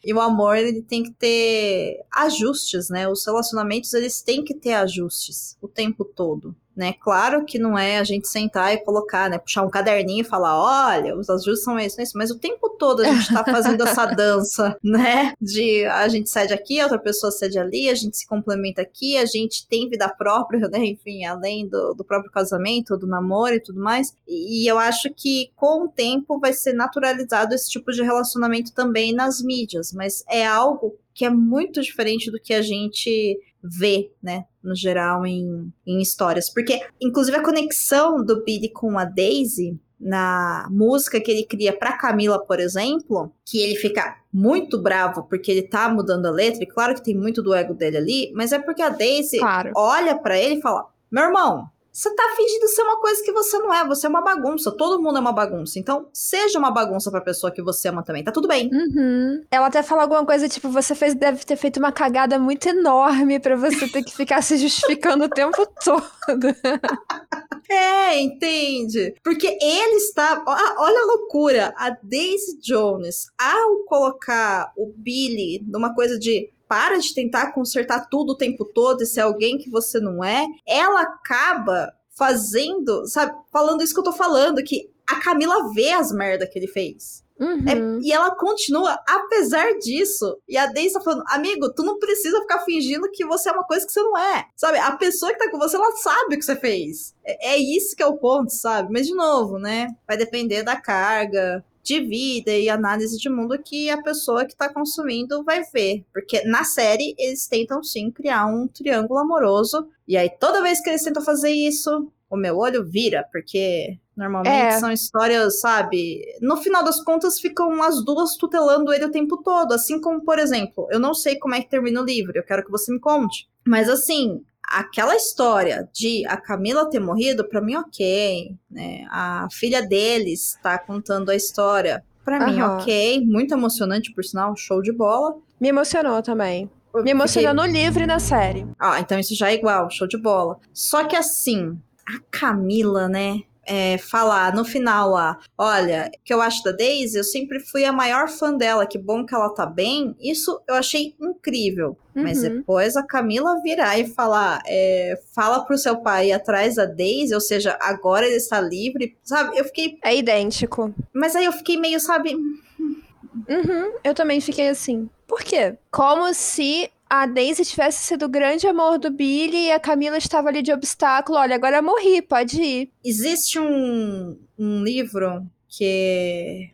[0.03, 3.07] E o amor, ele tem que ter ajustes, né?
[3.07, 6.93] Os relacionamentos, eles têm que ter ajustes o tempo todo né?
[6.99, 9.37] Claro que não é a gente sentar e colocar, né?
[9.37, 13.01] Puxar um caderninho e falar, olha, os ajustes são esses, isso, mas o tempo todo
[13.01, 15.33] a gente tá fazendo essa dança, né?
[15.39, 19.15] De a gente cede aqui, a outra pessoa cede ali, a gente se complementa aqui,
[19.15, 20.83] a gente tem vida própria, né?
[20.83, 24.15] Enfim, além do, do próprio casamento, do namoro e tudo mais.
[24.27, 28.73] E, e eu acho que com o tempo vai ser naturalizado esse tipo de relacionamento
[28.73, 34.11] também nas mídias, mas é algo que é muito diferente do que a gente vê,
[34.23, 36.49] né, no geral em, em histórias.
[36.49, 41.97] Porque, inclusive, a conexão do Billy com a Daisy na música que ele cria para
[41.97, 46.67] Camila, por exemplo, que ele fica muito bravo porque ele tá mudando a letra, e
[46.67, 49.71] claro que tem muito do ego dele ali, mas é porque a Daisy claro.
[49.75, 53.59] olha para ele e fala: "Meu irmão, você tá fingindo ser uma coisa que você
[53.59, 53.85] não é.
[53.85, 54.71] Você é uma bagunça.
[54.71, 55.77] Todo mundo é uma bagunça.
[55.77, 58.23] Então, seja uma bagunça pra pessoa que você ama também.
[58.23, 58.69] Tá tudo bem.
[58.71, 59.43] Uhum.
[59.51, 63.39] Ela até fala alguma coisa tipo: você fez, deve ter feito uma cagada muito enorme
[63.39, 66.47] para você ter que ficar se justificando o tempo todo.
[67.69, 69.15] é, entende?
[69.21, 70.43] Porque ele está.
[70.47, 71.73] Olha a loucura.
[71.77, 78.31] A Daisy Jones, ao colocar o Billy numa coisa de para de tentar consertar tudo
[78.31, 83.83] o tempo todo e ser alguém que você não é, ela acaba fazendo, sabe, falando
[83.83, 87.25] isso que eu tô falando, que a Camila vê as merda que ele fez.
[87.37, 87.65] Uhum.
[87.67, 90.37] É, e ela continua, apesar disso.
[90.47, 93.65] E a Daisy tá falando, amigo, tu não precisa ficar fingindo que você é uma
[93.65, 94.45] coisa que você não é.
[94.55, 94.77] Sabe?
[94.77, 97.13] A pessoa que tá com você, ela sabe o que você fez.
[97.25, 98.93] É, é isso que é o ponto, sabe?
[98.93, 99.87] Mas, de novo, né?
[100.07, 104.71] Vai depender da carga, de vida e análise de mundo que a pessoa que está
[104.71, 106.05] consumindo vai ver.
[106.13, 109.87] Porque na série eles tentam sim criar um triângulo amoroso.
[110.07, 114.75] E aí toda vez que eles tentam fazer isso, o meu olho vira, porque normalmente
[114.75, 114.79] é.
[114.79, 116.21] são histórias, sabe?
[116.41, 119.73] No final das contas ficam as duas tutelando ele o tempo todo.
[119.73, 122.63] Assim como, por exemplo, eu não sei como é que termina o livro, eu quero
[122.63, 123.49] que você me conte.
[123.67, 124.43] Mas assim,
[124.79, 128.55] aquela história de a Camila ter morrido, para mim, ok.
[128.69, 129.05] Né?
[129.09, 132.03] A filha deles tá contando a história.
[132.23, 133.25] para mim, ok.
[133.25, 135.35] Muito emocionante, por sinal, show de bola.
[135.59, 136.69] Me emocionou também.
[136.93, 138.67] Me emocionou no livro e na série.
[138.79, 140.59] Ah, então isso já é igual, show de bola.
[140.73, 143.43] Só que assim, a Camila, né?
[143.63, 147.93] é, falar no final lá, olha, que eu acho da Daisy, eu sempre fui a
[147.93, 150.15] maior fã dela, que bom que ela tá bem.
[150.19, 151.97] Isso eu achei incrível.
[152.15, 152.23] Uhum.
[152.23, 156.85] Mas depois a Camila virar e falar, é, fala pro seu pai ir atrás da
[156.85, 159.57] Daisy, ou seja, agora ele está livre, sabe?
[159.57, 159.97] Eu fiquei.
[160.03, 160.93] É idêntico.
[161.13, 162.35] Mas aí eu fiquei meio, sabe.
[162.35, 165.09] Uhum, eu também fiquei assim.
[165.27, 165.75] Por quê?
[165.89, 170.49] Como se a Daisy tivesse sido o grande amor do Billy e a Camila estava
[170.49, 171.37] ali de obstáculo.
[171.37, 172.91] Olha, agora eu morri, pode ir.
[173.03, 176.71] Existe um, um livro que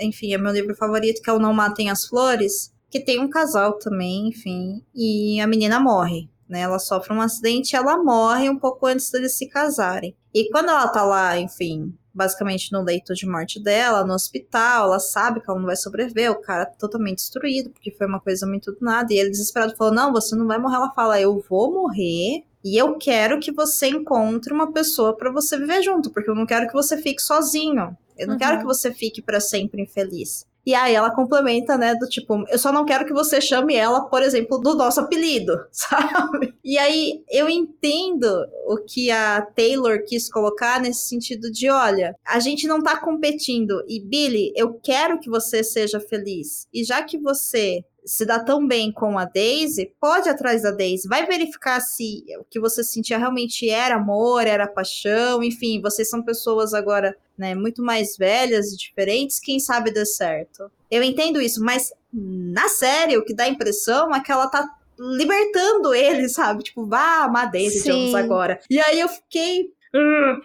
[0.00, 3.30] enfim, é meu livro favorito, que é o Não Matem as Flores, que tem um
[3.30, 6.30] casal também, enfim, e a menina morre.
[6.48, 10.14] Né, ela sofre um acidente e ela morre um pouco antes deles se casarem.
[10.34, 15.00] E quando ela tá lá, enfim, basicamente no leito de morte dela, no hospital, ela
[15.00, 18.46] sabe que ela não vai sobreviver, o cara tá totalmente destruído, porque foi uma coisa
[18.46, 21.42] muito do nada, e ele desesperado falou, não, você não vai morrer, ela fala, eu
[21.48, 26.28] vou morrer, e eu quero que você encontre uma pessoa para você viver junto, porque
[26.28, 27.96] eu não quero que você fique sozinho.
[28.18, 28.38] Eu não uhum.
[28.38, 30.46] quero que você fique para sempre infeliz.
[30.64, 34.02] E aí ela complementa, né, do tipo, eu só não quero que você chame ela,
[34.08, 36.54] por exemplo, do nosso apelido, sabe?
[36.64, 38.26] E aí eu entendo
[38.66, 43.82] o que a Taylor quis colocar nesse sentido de, olha, a gente não tá competindo
[43.88, 46.66] e Billy, eu quero que você seja feliz.
[46.72, 50.70] E já que você se dá tão bem com a Daisy, pode ir atrás da
[50.70, 56.08] Daisy, vai verificar se o que você sentia realmente era amor, era paixão, enfim, vocês
[56.10, 60.70] são pessoas agora, né, muito mais velhas e diferentes, quem sabe dê certo.
[60.88, 64.64] Eu entendo isso, mas na série o que dá a impressão é que ela tá
[64.98, 66.62] libertando ele, sabe?
[66.62, 67.82] Tipo, vá amar Daisy.
[67.82, 68.60] Jones agora.
[68.70, 69.72] E aí eu fiquei,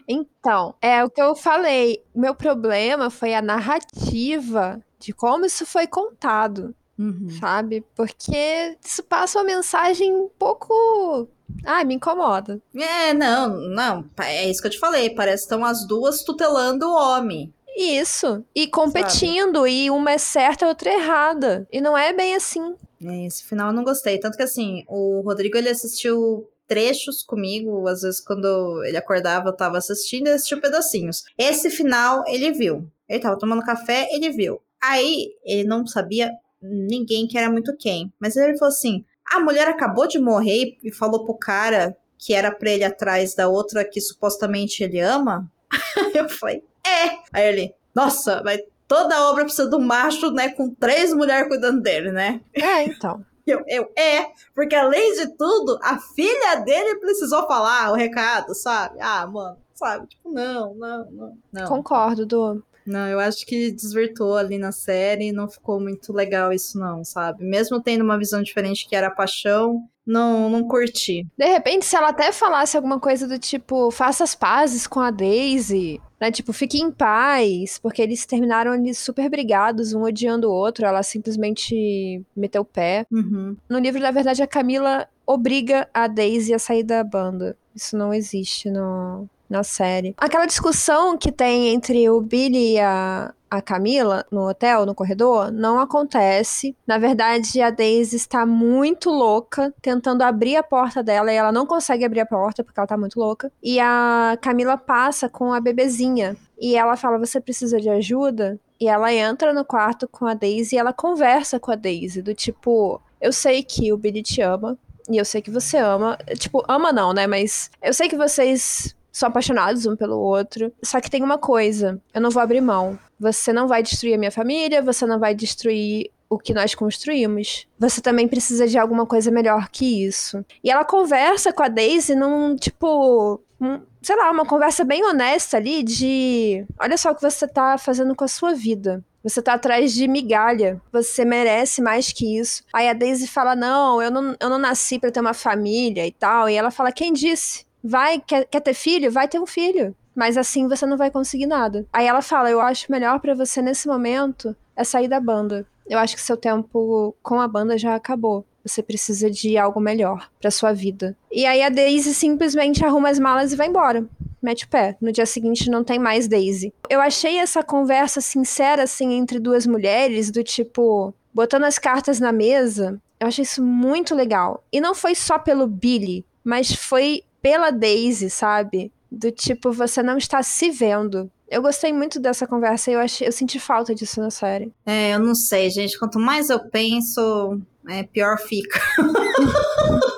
[0.08, 2.04] então, é o que eu falei.
[2.14, 6.76] Meu problema foi a narrativa de como isso foi contado.
[6.98, 7.30] Uhum.
[7.40, 7.86] Sabe?
[7.96, 11.30] Porque isso passa uma mensagem um pouco.
[11.66, 12.62] Ah, me incomoda.
[12.76, 14.06] É, não, não.
[14.20, 15.10] É isso que eu te falei.
[15.10, 17.54] Parece que estão as duas tutelando o homem.
[17.76, 18.44] Isso.
[18.56, 19.60] E competindo.
[19.60, 19.72] Sabe?
[19.72, 21.68] E uma é certa e outra é errada.
[21.72, 22.76] E não é bem assim.
[23.04, 24.20] É, esse final eu não gostei.
[24.20, 27.88] Tanto que assim, o Rodrigo ele assistiu trechos comigo.
[27.88, 31.24] Às vezes, quando ele acordava, eu tava assistindo e assistiu pedacinhos.
[31.38, 32.90] Esse final ele viu.
[33.08, 34.60] Ele tava tomando café, ele viu.
[34.82, 36.32] Aí ele não sabia
[36.62, 38.12] ninguém que era muito quem.
[38.20, 42.52] Mas ele falou assim: a mulher acabou de morrer e falou pro cara que era
[42.52, 45.50] pra ele atrás da outra que supostamente ele ama.
[46.16, 47.20] eu falei, é.
[47.32, 52.12] Aí ele, nossa, mas toda obra precisa um macho, né, com três mulheres cuidando dele,
[52.12, 52.42] né?
[52.54, 53.24] É, então.
[53.48, 59.00] Eu, eu, é, porque além de tudo, a filha dele precisou falar o recado, sabe?
[59.00, 60.06] Ah, mano, sabe?
[60.08, 61.38] Tipo, não, não, não.
[61.54, 61.66] não.
[61.66, 66.80] Concordo, do não, eu acho que desvirtuou ali na série, não ficou muito legal isso
[66.80, 67.44] não, sabe?
[67.44, 71.28] Mesmo tendo uma visão diferente que era paixão, não, não curti.
[71.38, 75.12] De repente, se ela até falasse alguma coisa do tipo, faça as pazes com a
[75.12, 76.32] Daisy, né?
[76.32, 81.04] Tipo, fique em paz, porque eles terminaram ali super brigados, um odiando o outro, ela
[81.04, 83.06] simplesmente meteu o pé.
[83.12, 83.58] Uhum.
[83.70, 87.58] No livro, na verdade, a Camila obriga a Daisy a sair da banda.
[87.76, 90.14] Isso não existe no, na série.
[90.18, 95.52] Aquela discussão que tem entre o Billy e a, a Camila no hotel, no corredor,
[95.52, 96.76] não acontece.
[96.86, 101.66] Na verdade, a Daisy está muito louca, tentando abrir a porta dela e ela não
[101.66, 103.52] consegue abrir a porta porque ela tá muito louca.
[103.64, 108.60] E a Camila passa com a bebezinha e ela fala: Você precisa de ajuda?
[108.80, 112.34] E ela entra no quarto com a Daisy e ela conversa com a Daisy, do
[112.34, 114.78] tipo: Eu sei que o Billy te ama.
[115.10, 116.18] E eu sei que você ama.
[116.38, 117.26] Tipo, ama não, né?
[117.28, 120.72] Mas eu sei que vocês são apaixonados um pelo outro.
[120.84, 122.98] Só que tem uma coisa: eu não vou abrir mão.
[123.20, 127.68] Você não vai destruir a minha família, você não vai destruir o que nós construímos.
[127.80, 130.46] Você também precisa de alguma coisa melhor que isso.
[130.64, 133.42] E ela conversa com a Daisy num tipo.
[133.60, 136.64] Um, sei lá, uma conversa bem honesta ali de.
[136.80, 139.04] Olha só o que você tá fazendo com a sua vida.
[139.24, 140.80] Você tá atrás de migalha.
[140.92, 142.64] Você merece mais que isso.
[142.72, 146.12] Aí a Daisy fala: Não, eu não, eu não nasci para ter uma família e
[146.12, 146.48] tal.
[146.48, 147.67] E ela fala: Quem disse?
[147.88, 149.12] Vai, quer, quer ter filho?
[149.12, 149.96] Vai ter um filho.
[150.14, 151.86] Mas assim você não vai conseguir nada.
[151.94, 155.66] Aí ela fala: Eu acho melhor para você nesse momento é sair da banda.
[155.88, 158.46] Eu acho que seu tempo com a banda já acabou.
[158.66, 161.16] Você precisa de algo melhor para sua vida.
[161.32, 164.06] E aí a Daisy simplesmente arruma as malas e vai embora.
[164.42, 164.98] Mete o pé.
[165.00, 166.74] No dia seguinte não tem mais Daisy.
[166.90, 172.32] Eu achei essa conversa sincera assim entre duas mulheres do tipo botando as cartas na
[172.32, 173.00] mesa.
[173.20, 174.64] Eu achei isso muito legal.
[174.72, 178.92] E não foi só pelo Billy, mas foi pela Daisy, sabe?
[179.10, 181.32] Do tipo, você não está se vendo.
[181.50, 184.74] Eu gostei muito dessa conversa e eu, achei, eu senti falta disso na série.
[184.86, 185.98] É, eu não sei, gente.
[185.98, 188.82] Quanto mais eu penso, é, pior fica.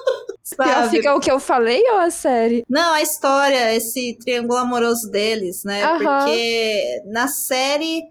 [0.58, 2.66] Pior fica o que eu falei ou a série?
[2.68, 5.90] Não, a história, esse triângulo amoroso deles, né?
[5.90, 6.00] Uhum.
[6.00, 8.02] Porque na série.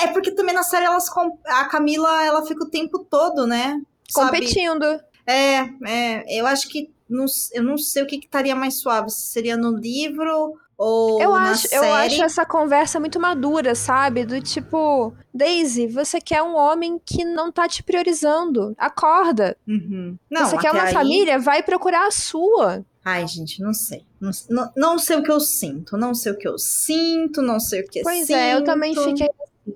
[0.00, 1.06] É porque também na série elas.
[1.44, 3.80] A Camila, ela fica o tempo todo, né?
[4.12, 4.82] Competindo.
[4.82, 5.04] Sabe?
[5.26, 6.40] É, é.
[6.40, 9.56] Eu acho que não, eu não sei o que, que estaria mais suave, se seria
[9.56, 11.86] no livro ou eu na acho, série.
[11.86, 14.24] Eu acho essa conversa muito madura, sabe?
[14.24, 18.74] Do tipo, Daisy, você quer um homem que não tá te priorizando.
[18.76, 19.56] Acorda.
[19.66, 20.18] Uhum.
[20.28, 20.92] Não, você quer uma aí...
[20.92, 21.38] família?
[21.38, 22.84] Vai procurar a sua.
[23.04, 24.04] Ai, gente, não sei.
[24.48, 25.96] Não, não, sei o que eu sinto.
[25.96, 28.36] Não sei o que eu sinto, não sei o que Pois sinto.
[28.36, 29.28] é, eu também fiquei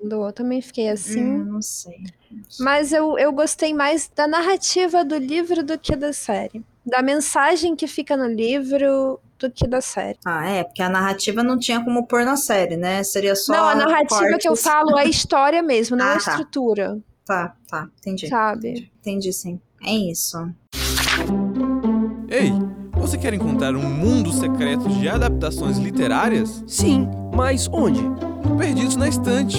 [0.02, 1.22] Eu também fiquei assim.
[1.22, 2.04] Hum, não sei.
[2.60, 6.64] Mas eu, eu gostei mais da narrativa do livro do que da série.
[6.86, 10.18] Da mensagem que fica no livro do que da série.
[10.24, 13.02] Ah, é, porque a narrativa não tinha como pôr na série, né?
[13.02, 13.52] Seria só.
[13.52, 16.30] não, a narrativa que eu falo é a história mesmo, não Ah, a tá.
[16.30, 18.28] estrutura, Tá, tá, entendi.
[18.28, 18.90] sabe?
[19.00, 19.60] Entendi sim.
[19.84, 20.38] É isso.
[22.28, 22.52] Ei,
[22.92, 26.62] você quer encontrar um mundo secreto de adaptações literárias?
[26.66, 28.00] Sim, mas onde?
[28.58, 29.58] Perdidos na Estante.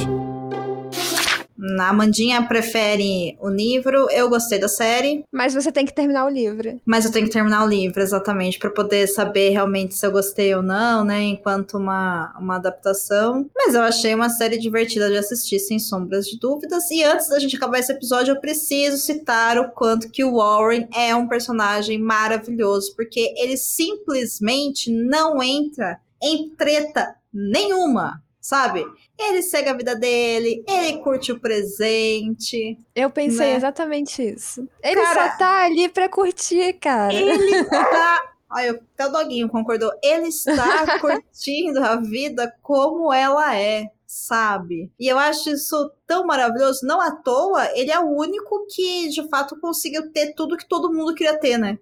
[1.79, 6.29] A Amandinha prefere o livro, eu gostei da série, Mas você tem que terminar o
[6.29, 6.79] livro.
[6.85, 10.53] mas eu tenho que terminar o livro, exatamente, pra poder saber realmente se eu gostei
[10.55, 11.21] ou não, né?
[11.23, 13.49] Enquanto uma, uma adaptação.
[13.55, 16.89] Mas eu achei uma série divertida de assistir, sem sombras de dúvidas.
[16.91, 20.87] E antes da gente acabar esse episódio, eu preciso citar o quanto que o Warren
[20.95, 28.85] é um personagem maravilhoso, porque ele simplesmente não entra em treta nenhuma, sabe?
[29.19, 33.55] Ele segue a vida dele, ele curte o presente, Eu pensei Né?
[33.55, 34.67] exatamente isso.
[34.83, 37.13] Ele Cara, só tá ali pra curtir, cara.
[37.13, 38.33] Ele tá.
[38.49, 39.91] Olha, até o doguinho concordou.
[40.01, 44.89] Ele está curtindo a vida como ela é, sabe?
[44.99, 46.85] E eu acho isso tão maravilhoso.
[46.85, 50.93] Não à toa, ele é o único que de fato conseguiu ter tudo que todo
[50.93, 51.77] mundo queria ter, né?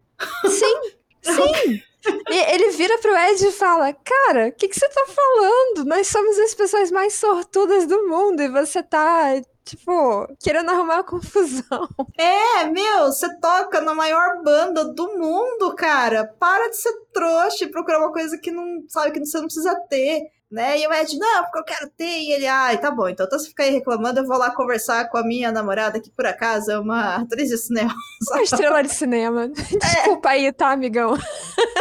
[0.48, 0.76] Sim,
[1.22, 1.82] sim.
[2.30, 5.86] E ele vira pro Ed e fala: Cara, o que, que você tá falando?
[5.86, 11.88] Nós somos as pessoas mais sortudas do mundo e você tá, tipo, querendo arrumar confusão.
[12.18, 16.26] É, meu, você toca na maior banda do mundo, cara.
[16.40, 19.76] Para de ser trouxa e procurar uma coisa que não sabe que você não precisa
[19.90, 20.22] ter.
[20.52, 20.80] Né?
[20.80, 22.06] E o Ed, não, porque eu quero ter.
[22.06, 25.10] E ele, ai, tá bom, então, então você fica aí reclamando, eu vou lá conversar
[25.10, 27.94] com a minha namorada, que por acaso é uma atriz de cinema.
[28.32, 29.48] Uma estrela de cinema.
[29.50, 31.18] Desculpa aí, tá, amigão?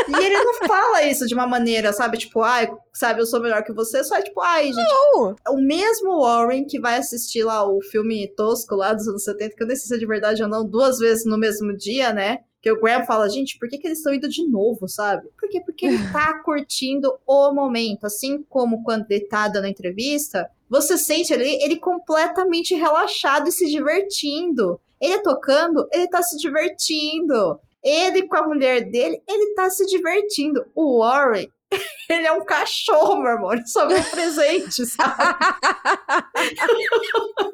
[0.08, 2.18] E ele não fala isso de uma maneira, sabe?
[2.18, 4.02] Tipo, ai, sabe, eu sou melhor que você.
[4.02, 4.76] Só é tipo, ai, gente.
[4.76, 5.36] Não.
[5.50, 9.62] O mesmo Warren que vai assistir lá o filme tosco lá dos anos 70, que
[9.62, 12.38] eu nem sei se é de verdade ou não, duas vezes no mesmo dia, né?
[12.64, 15.28] Que o Graham fala, gente, por que, que eles estão indo de novo, sabe?
[15.38, 15.60] Por quê?
[15.60, 18.06] Porque ele tá curtindo o momento.
[18.06, 23.66] Assim como quando ele tá dando entrevista, você sente ele, ele completamente relaxado e se
[23.66, 24.80] divertindo.
[24.98, 27.60] Ele tocando, ele tá se divertindo.
[27.82, 30.64] Ele com a mulher dele, ele tá se divertindo.
[30.74, 31.46] O Warren,
[32.08, 33.54] ele é um cachorro, meu amor.
[33.54, 35.34] Ele só vê presente, sabe?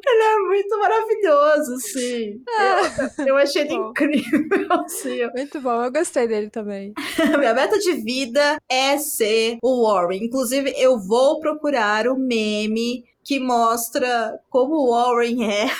[0.07, 2.43] ele é muito maravilhoso, assim.
[3.19, 3.91] Eu, eu achei ele Bom.
[3.91, 5.27] incrível, assim.
[5.35, 6.93] Muito bom, eu gostei dele também.
[7.39, 10.25] Minha meta de vida é ser o Warren.
[10.25, 15.71] Inclusive, eu vou procurar o meme que mostra como o Warren é.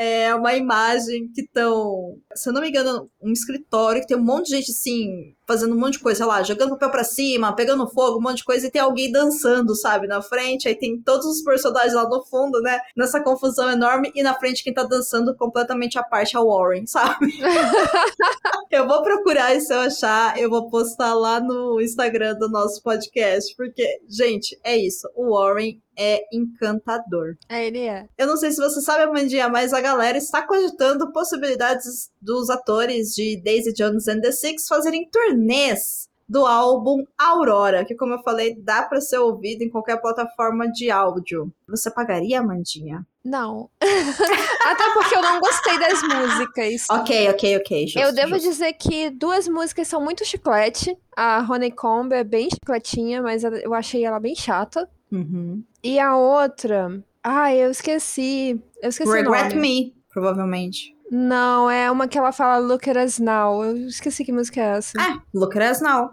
[0.00, 4.22] É uma imagem que estão, se eu não me engano, um escritório que tem um
[4.22, 7.56] monte de gente assim, fazendo um monte de coisa, sei lá, jogando papel pra cima,
[7.56, 10.68] pegando fogo, um monte de coisa, e tem alguém dançando, sabe, na frente.
[10.68, 12.78] Aí tem todos os personagens lá no fundo, né?
[12.94, 16.86] Nessa confusão enorme, e na frente quem tá dançando completamente à parte é o Warren,
[16.86, 17.32] sabe?
[18.70, 22.82] Eu vou procurar e se eu achar, eu vou postar lá no Instagram do nosso
[22.82, 25.08] podcast, porque, gente, é isso.
[25.14, 27.36] O Warren é encantador.
[27.48, 28.06] É, ele é.
[28.16, 33.14] Eu não sei se você sabe, Amandinha, mas a galera está cogitando possibilidades dos atores
[33.14, 38.54] de Daisy Jones and the Six fazerem turnês do álbum Aurora, que, como eu falei,
[38.60, 41.50] dá para ser ouvido em qualquer plataforma de áudio.
[41.66, 43.06] Você pagaria, Amandinha?
[43.24, 43.70] Não.
[43.80, 46.86] Até porque eu não gostei das músicas.
[46.90, 47.86] Ok, ok, ok.
[47.86, 48.48] Justo, eu devo justo.
[48.50, 50.96] dizer que duas músicas são muito chiclete.
[51.16, 54.88] A Honeycomb é bem chicletinha, mas eu achei ela bem chata.
[55.10, 55.64] Uhum.
[55.82, 57.02] E a outra.
[57.24, 58.60] Ai, eu esqueci.
[58.82, 59.54] Eu esqueci Regret.
[59.54, 60.94] Me, provavelmente.
[61.10, 63.64] Não, é uma que ela fala Look at us now.
[63.64, 64.92] Eu esqueci que música é essa.
[64.98, 66.10] Ah, Look at us now.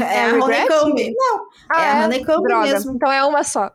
[0.00, 0.34] É, É a?
[0.44, 1.14] Honeycomb.
[1.16, 2.66] Não, Ah, é a Honeycomb Droga.
[2.66, 2.94] mesmo.
[2.94, 3.70] Então é uma só.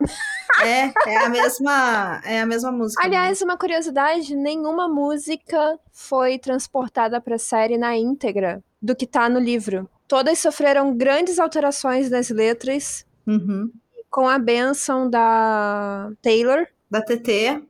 [0.64, 3.04] É, é a mesma, é a mesma música.
[3.04, 9.40] Aliás, uma curiosidade: nenhuma música foi transportada pra série na íntegra do que tá no
[9.40, 9.90] livro.
[10.08, 13.70] Todas sofreram grandes alterações nas letras, Uhum.
[14.10, 17.62] com a benção da Taylor, Da TT.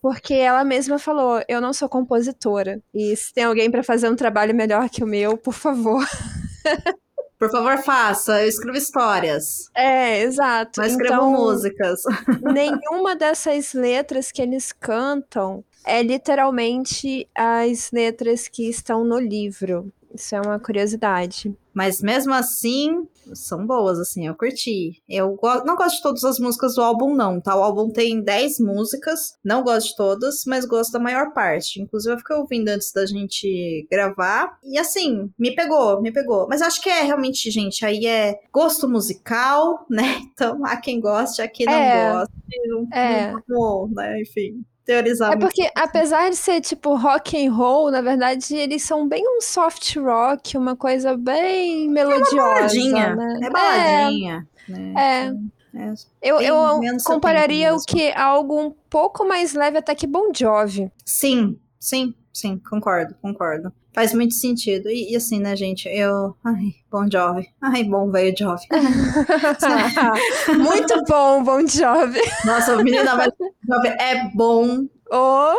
[0.00, 2.80] Porque ela mesma falou: Eu não sou compositora.
[2.94, 6.04] E se tem alguém pra fazer um trabalho melhor que o meu, por favor.
[7.38, 8.42] Por favor, faça.
[8.42, 9.70] Eu escrevo histórias.
[9.72, 10.80] É, exato.
[10.80, 12.00] Mas escrevo então, músicas.
[12.52, 19.92] nenhuma dessas letras que eles cantam é literalmente as letras que estão no livro.
[20.12, 21.54] Isso é uma curiosidade.
[21.72, 25.02] Mas mesmo assim, são boas, assim, eu curti.
[25.08, 27.54] Eu go- não gosto de todas as músicas do álbum, não, tá?
[27.56, 31.80] O álbum tem 10 músicas, não gosto de todas, mas gosto da maior parte.
[31.80, 34.58] Inclusive, eu fiquei ouvindo antes da gente gravar.
[34.64, 36.46] E assim, me pegou, me pegou.
[36.48, 39.98] Mas acho que é realmente, gente, aí é gosto musical, né?
[40.38, 42.12] Então, há quem goste, há quem não É.
[42.12, 42.32] gosta.
[42.68, 43.34] não, É.
[43.48, 48.56] não né, enfim, teorizar É porque, apesar de ser tipo rock and roll, na verdade,
[48.56, 52.34] eles são bem um soft rock, uma coisa bem melodiosa.
[52.34, 53.40] baladinha, né?
[53.42, 54.94] é baladinha, né?
[54.96, 55.48] É.
[55.74, 55.92] É,
[56.22, 60.90] Eu, eu compararia o que algo um pouco mais leve até que Bon Jovi.
[61.04, 63.70] Sim, sim, sim, concordo, concordo.
[63.98, 64.88] Faz muito sentido.
[64.88, 66.32] E, e assim, né, gente, eu.
[66.44, 67.48] Ai, bom Jovem.
[67.60, 68.68] Ai, bom velho Jovem.
[70.56, 72.20] Muito bom, Bon Jovi.
[72.44, 74.86] Nossa, o menino jovem é bom.
[75.10, 75.52] Oh,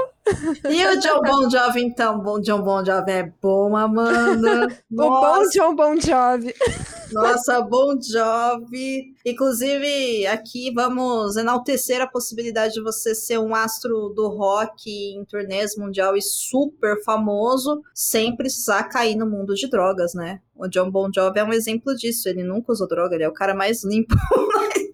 [0.70, 2.20] E o John Bon Jovi, então?
[2.20, 4.68] Bom, John Bon Jovi é bom, Amanda.
[4.92, 6.54] o bom John Bon Jovi.
[7.12, 9.14] nossa, Bon Jovi.
[9.26, 15.76] Inclusive, aqui vamos enaltecer a possibilidade de você ser um astro do rock em turnês
[15.76, 20.40] mundial e super famoso, sem precisar cair no mundo de drogas, né?
[20.56, 22.28] O John Bon Jovi é um exemplo disso.
[22.28, 24.16] Ele nunca usou droga, ele é o cara mais limpo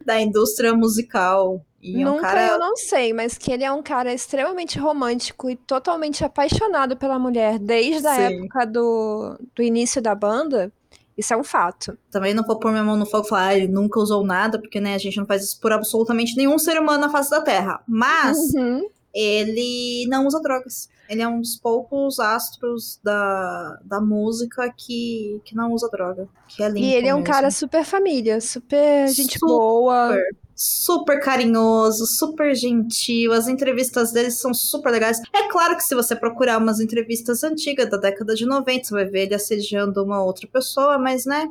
[0.05, 1.65] da indústria musical.
[1.81, 4.79] E é um Nunca cara eu não sei, mas que ele é um cara extremamente
[4.79, 8.21] romântico e totalmente apaixonado pela mulher desde a Sim.
[8.41, 10.71] época do, do início da banda.
[11.17, 11.97] Isso é um fato.
[12.11, 14.59] Também não vou pôr minha mão no fogo e falar, ah, ele nunca usou nada,
[14.59, 17.39] porque né, a gente não faz isso por absolutamente nenhum ser humano na face da
[17.41, 17.81] Terra.
[17.87, 18.85] Mas Uhum.
[19.13, 20.89] ele não usa drogas.
[21.07, 26.27] Ele é um dos poucos astros da, da música que, que não usa droga.
[26.49, 27.31] Que é limpo E ele é um mesmo.
[27.33, 29.45] cara super família, super gente Super.
[29.47, 30.17] boa.
[30.55, 33.33] Super carinhoso, super gentil.
[33.33, 35.19] As entrevistas dele são super legais.
[35.33, 39.05] É claro que se você procurar umas entrevistas antigas da década de 90, você vai
[39.05, 41.47] ver ele assediando uma outra pessoa, mas né?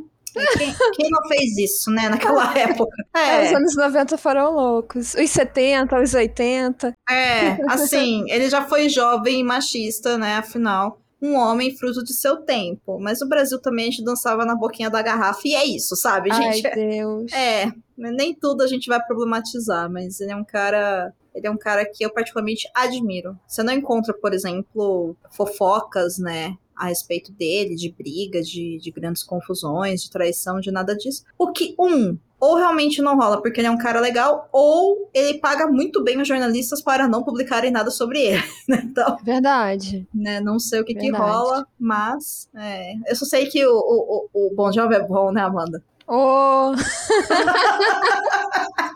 [0.59, 2.97] Quem, quem não fez isso, né, naquela época?
[3.14, 5.14] É, É, os anos 90 foram loucos.
[5.14, 6.93] Os 70, os 80.
[7.09, 10.36] é, assim, ele já foi jovem e machista, né?
[10.36, 12.98] Afinal, um homem fruto de seu tempo.
[13.01, 16.30] Mas o Brasil também a gente dançava na boquinha da garrafa, e é isso, sabe,
[16.30, 16.68] Ai, gente?
[16.74, 17.32] Deus.
[17.32, 21.12] É, nem tudo a gente vai problematizar, mas ele é um cara.
[21.34, 23.36] Ele é um cara que eu particularmente admiro.
[23.48, 26.56] Você não encontra, por exemplo, fofocas, né?
[26.76, 31.24] A respeito dele, de briga, de, de grandes confusões, de traição, de nada disso.
[31.38, 35.38] O que, um, ou realmente não rola porque ele é um cara legal, ou ele
[35.38, 38.42] paga muito bem os jornalistas para não publicarem nada sobre ele.
[38.68, 38.82] né?
[38.84, 40.06] Então, Verdade.
[40.14, 44.28] né, não sei o que, que rola, mas é, eu só sei que o, o,
[44.32, 45.82] o, o Bon Jovi é bom, né, Amanda?
[46.06, 46.74] Oh,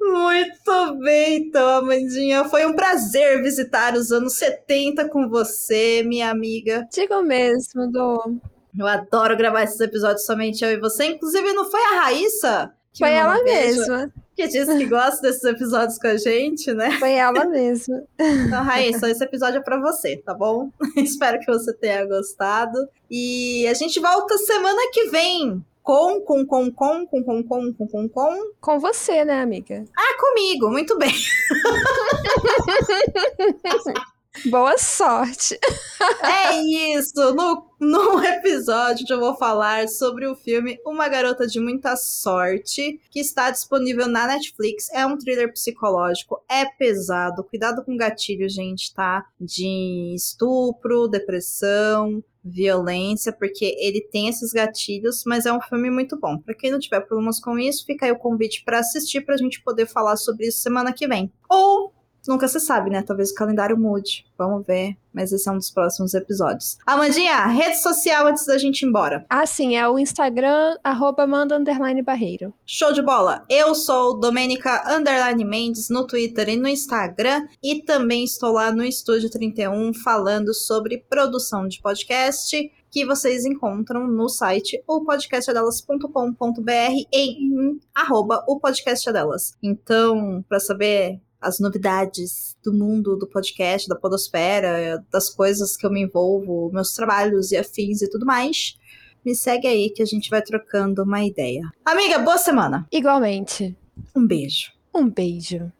[0.00, 2.44] Muito bem, então, Amandinha.
[2.44, 6.86] Foi um prazer visitar os anos 70 com você, minha amiga.
[6.92, 8.36] digo mesmo, do.
[8.76, 11.06] Eu adoro gravar esses episódios somente eu e você.
[11.06, 12.72] Inclusive, não foi a Raíssa?
[12.98, 14.12] Foi ela mesma.
[14.36, 16.90] Que disse que gosta desses episódios com a gente, né?
[16.98, 18.02] Foi ela mesma.
[18.18, 20.70] Então, Raíssa, esse episódio é pra você, tá bom?
[20.96, 22.76] Espero que você tenha gostado.
[23.08, 25.64] E a gente volta semana que vem.
[25.84, 28.52] Com, com, com, com, com, com, com, com, com, com.
[28.58, 29.84] Com você, né, amiga?
[29.94, 31.12] Ah, comigo, muito bem.
[34.46, 35.58] Boa sorte.
[36.22, 37.34] É isso!
[37.34, 43.20] No, no episódio eu vou falar sobre o filme Uma Garota de Muita Sorte, que
[43.20, 44.90] está disponível na Netflix.
[44.92, 47.44] É um thriller psicológico, é pesado.
[47.44, 49.24] Cuidado com gatilho, gente, tá?
[49.40, 56.38] De estupro, depressão, violência, porque ele tem esses gatilhos, mas é um filme muito bom.
[56.38, 59.62] Pra quem não tiver problemas com isso, fica aí o convite pra assistir pra gente
[59.62, 61.32] poder falar sobre isso semana que vem.
[61.48, 61.93] Ou
[62.26, 63.02] Nunca se sabe, né?
[63.02, 64.24] Talvez o calendário mude.
[64.36, 64.96] Vamos ver.
[65.12, 66.76] Mas esse é um dos próximos episódios.
[66.84, 69.24] Amandinha, rede social antes da gente ir embora.
[69.30, 72.52] Ah, sim, é o Instagram, arroba manda underline barreiro.
[72.66, 73.44] Show de bola!
[73.48, 77.46] Eu sou Domênica Underline Mendes no Twitter e no Instagram.
[77.62, 82.72] E também estou lá no Estúdio 31 falando sobre produção de podcast.
[82.90, 89.56] Que vocês encontram no site opodcastadelas.com.br e em arroba o podcast delas.
[89.60, 95.90] Então, para saber as novidades do mundo do podcast, da podosfera, das coisas que eu
[95.90, 98.78] me envolvo, meus trabalhos e afins e tudo mais,
[99.24, 101.62] me segue aí que a gente vai trocando uma ideia.
[101.84, 102.86] Amiga, boa semana.
[102.90, 103.76] Igualmente.
[104.14, 104.72] Um beijo.
[104.94, 105.70] Um beijo.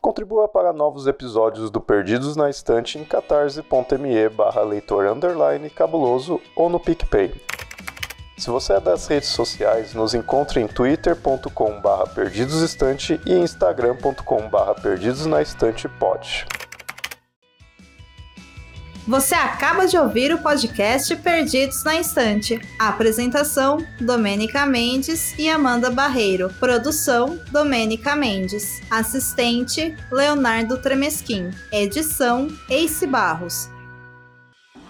[0.00, 6.68] Contribua para novos episódios do Perdidos na Estante em catarse.me barra leitor underline cabuloso ou
[6.68, 7.32] no PicPay.
[8.40, 14.74] Se você é das redes sociais, nos encontre em twitter.com barra perdidosestante e instagram.com barra
[14.76, 16.46] perdidosnaestantepod.
[19.06, 22.58] Você acaba de ouvir o podcast Perdidos na Estante.
[22.78, 26.48] Apresentação: Domênica Mendes e Amanda Barreiro.
[26.58, 28.80] Produção: Domênica Mendes.
[28.90, 31.50] Assistente: Leonardo Tremesquim.
[31.70, 33.68] Edição: Ace Barros.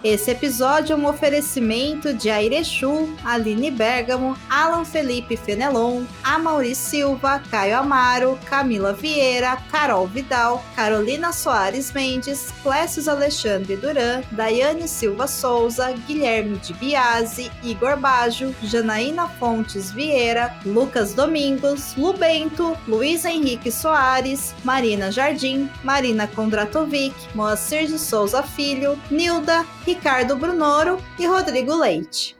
[0.03, 7.77] Esse episódio é um oferecimento de Airechu, Aline Bergamo, Alan Felipe Fenelon, Amaury Silva, Caio
[7.77, 16.57] Amaro, Camila Vieira, Carol Vidal, Carolina Soares Mendes, Clécius Alexandre Duran, Daiane Silva Souza, Guilherme
[16.57, 25.69] de Biase, Igor Bajo, Janaína Fontes Vieira, Lucas Domingos, Lubento, Luiz Henrique Soares, Marina Jardim,
[25.83, 32.33] Marina Kondratovic, Moacir de Souza Filho, Nilda, Ricardo Brunoro e Rodrigo Leite.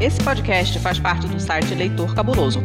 [0.00, 2.58] Esse podcast faz parte do site Leitor Cabuloso.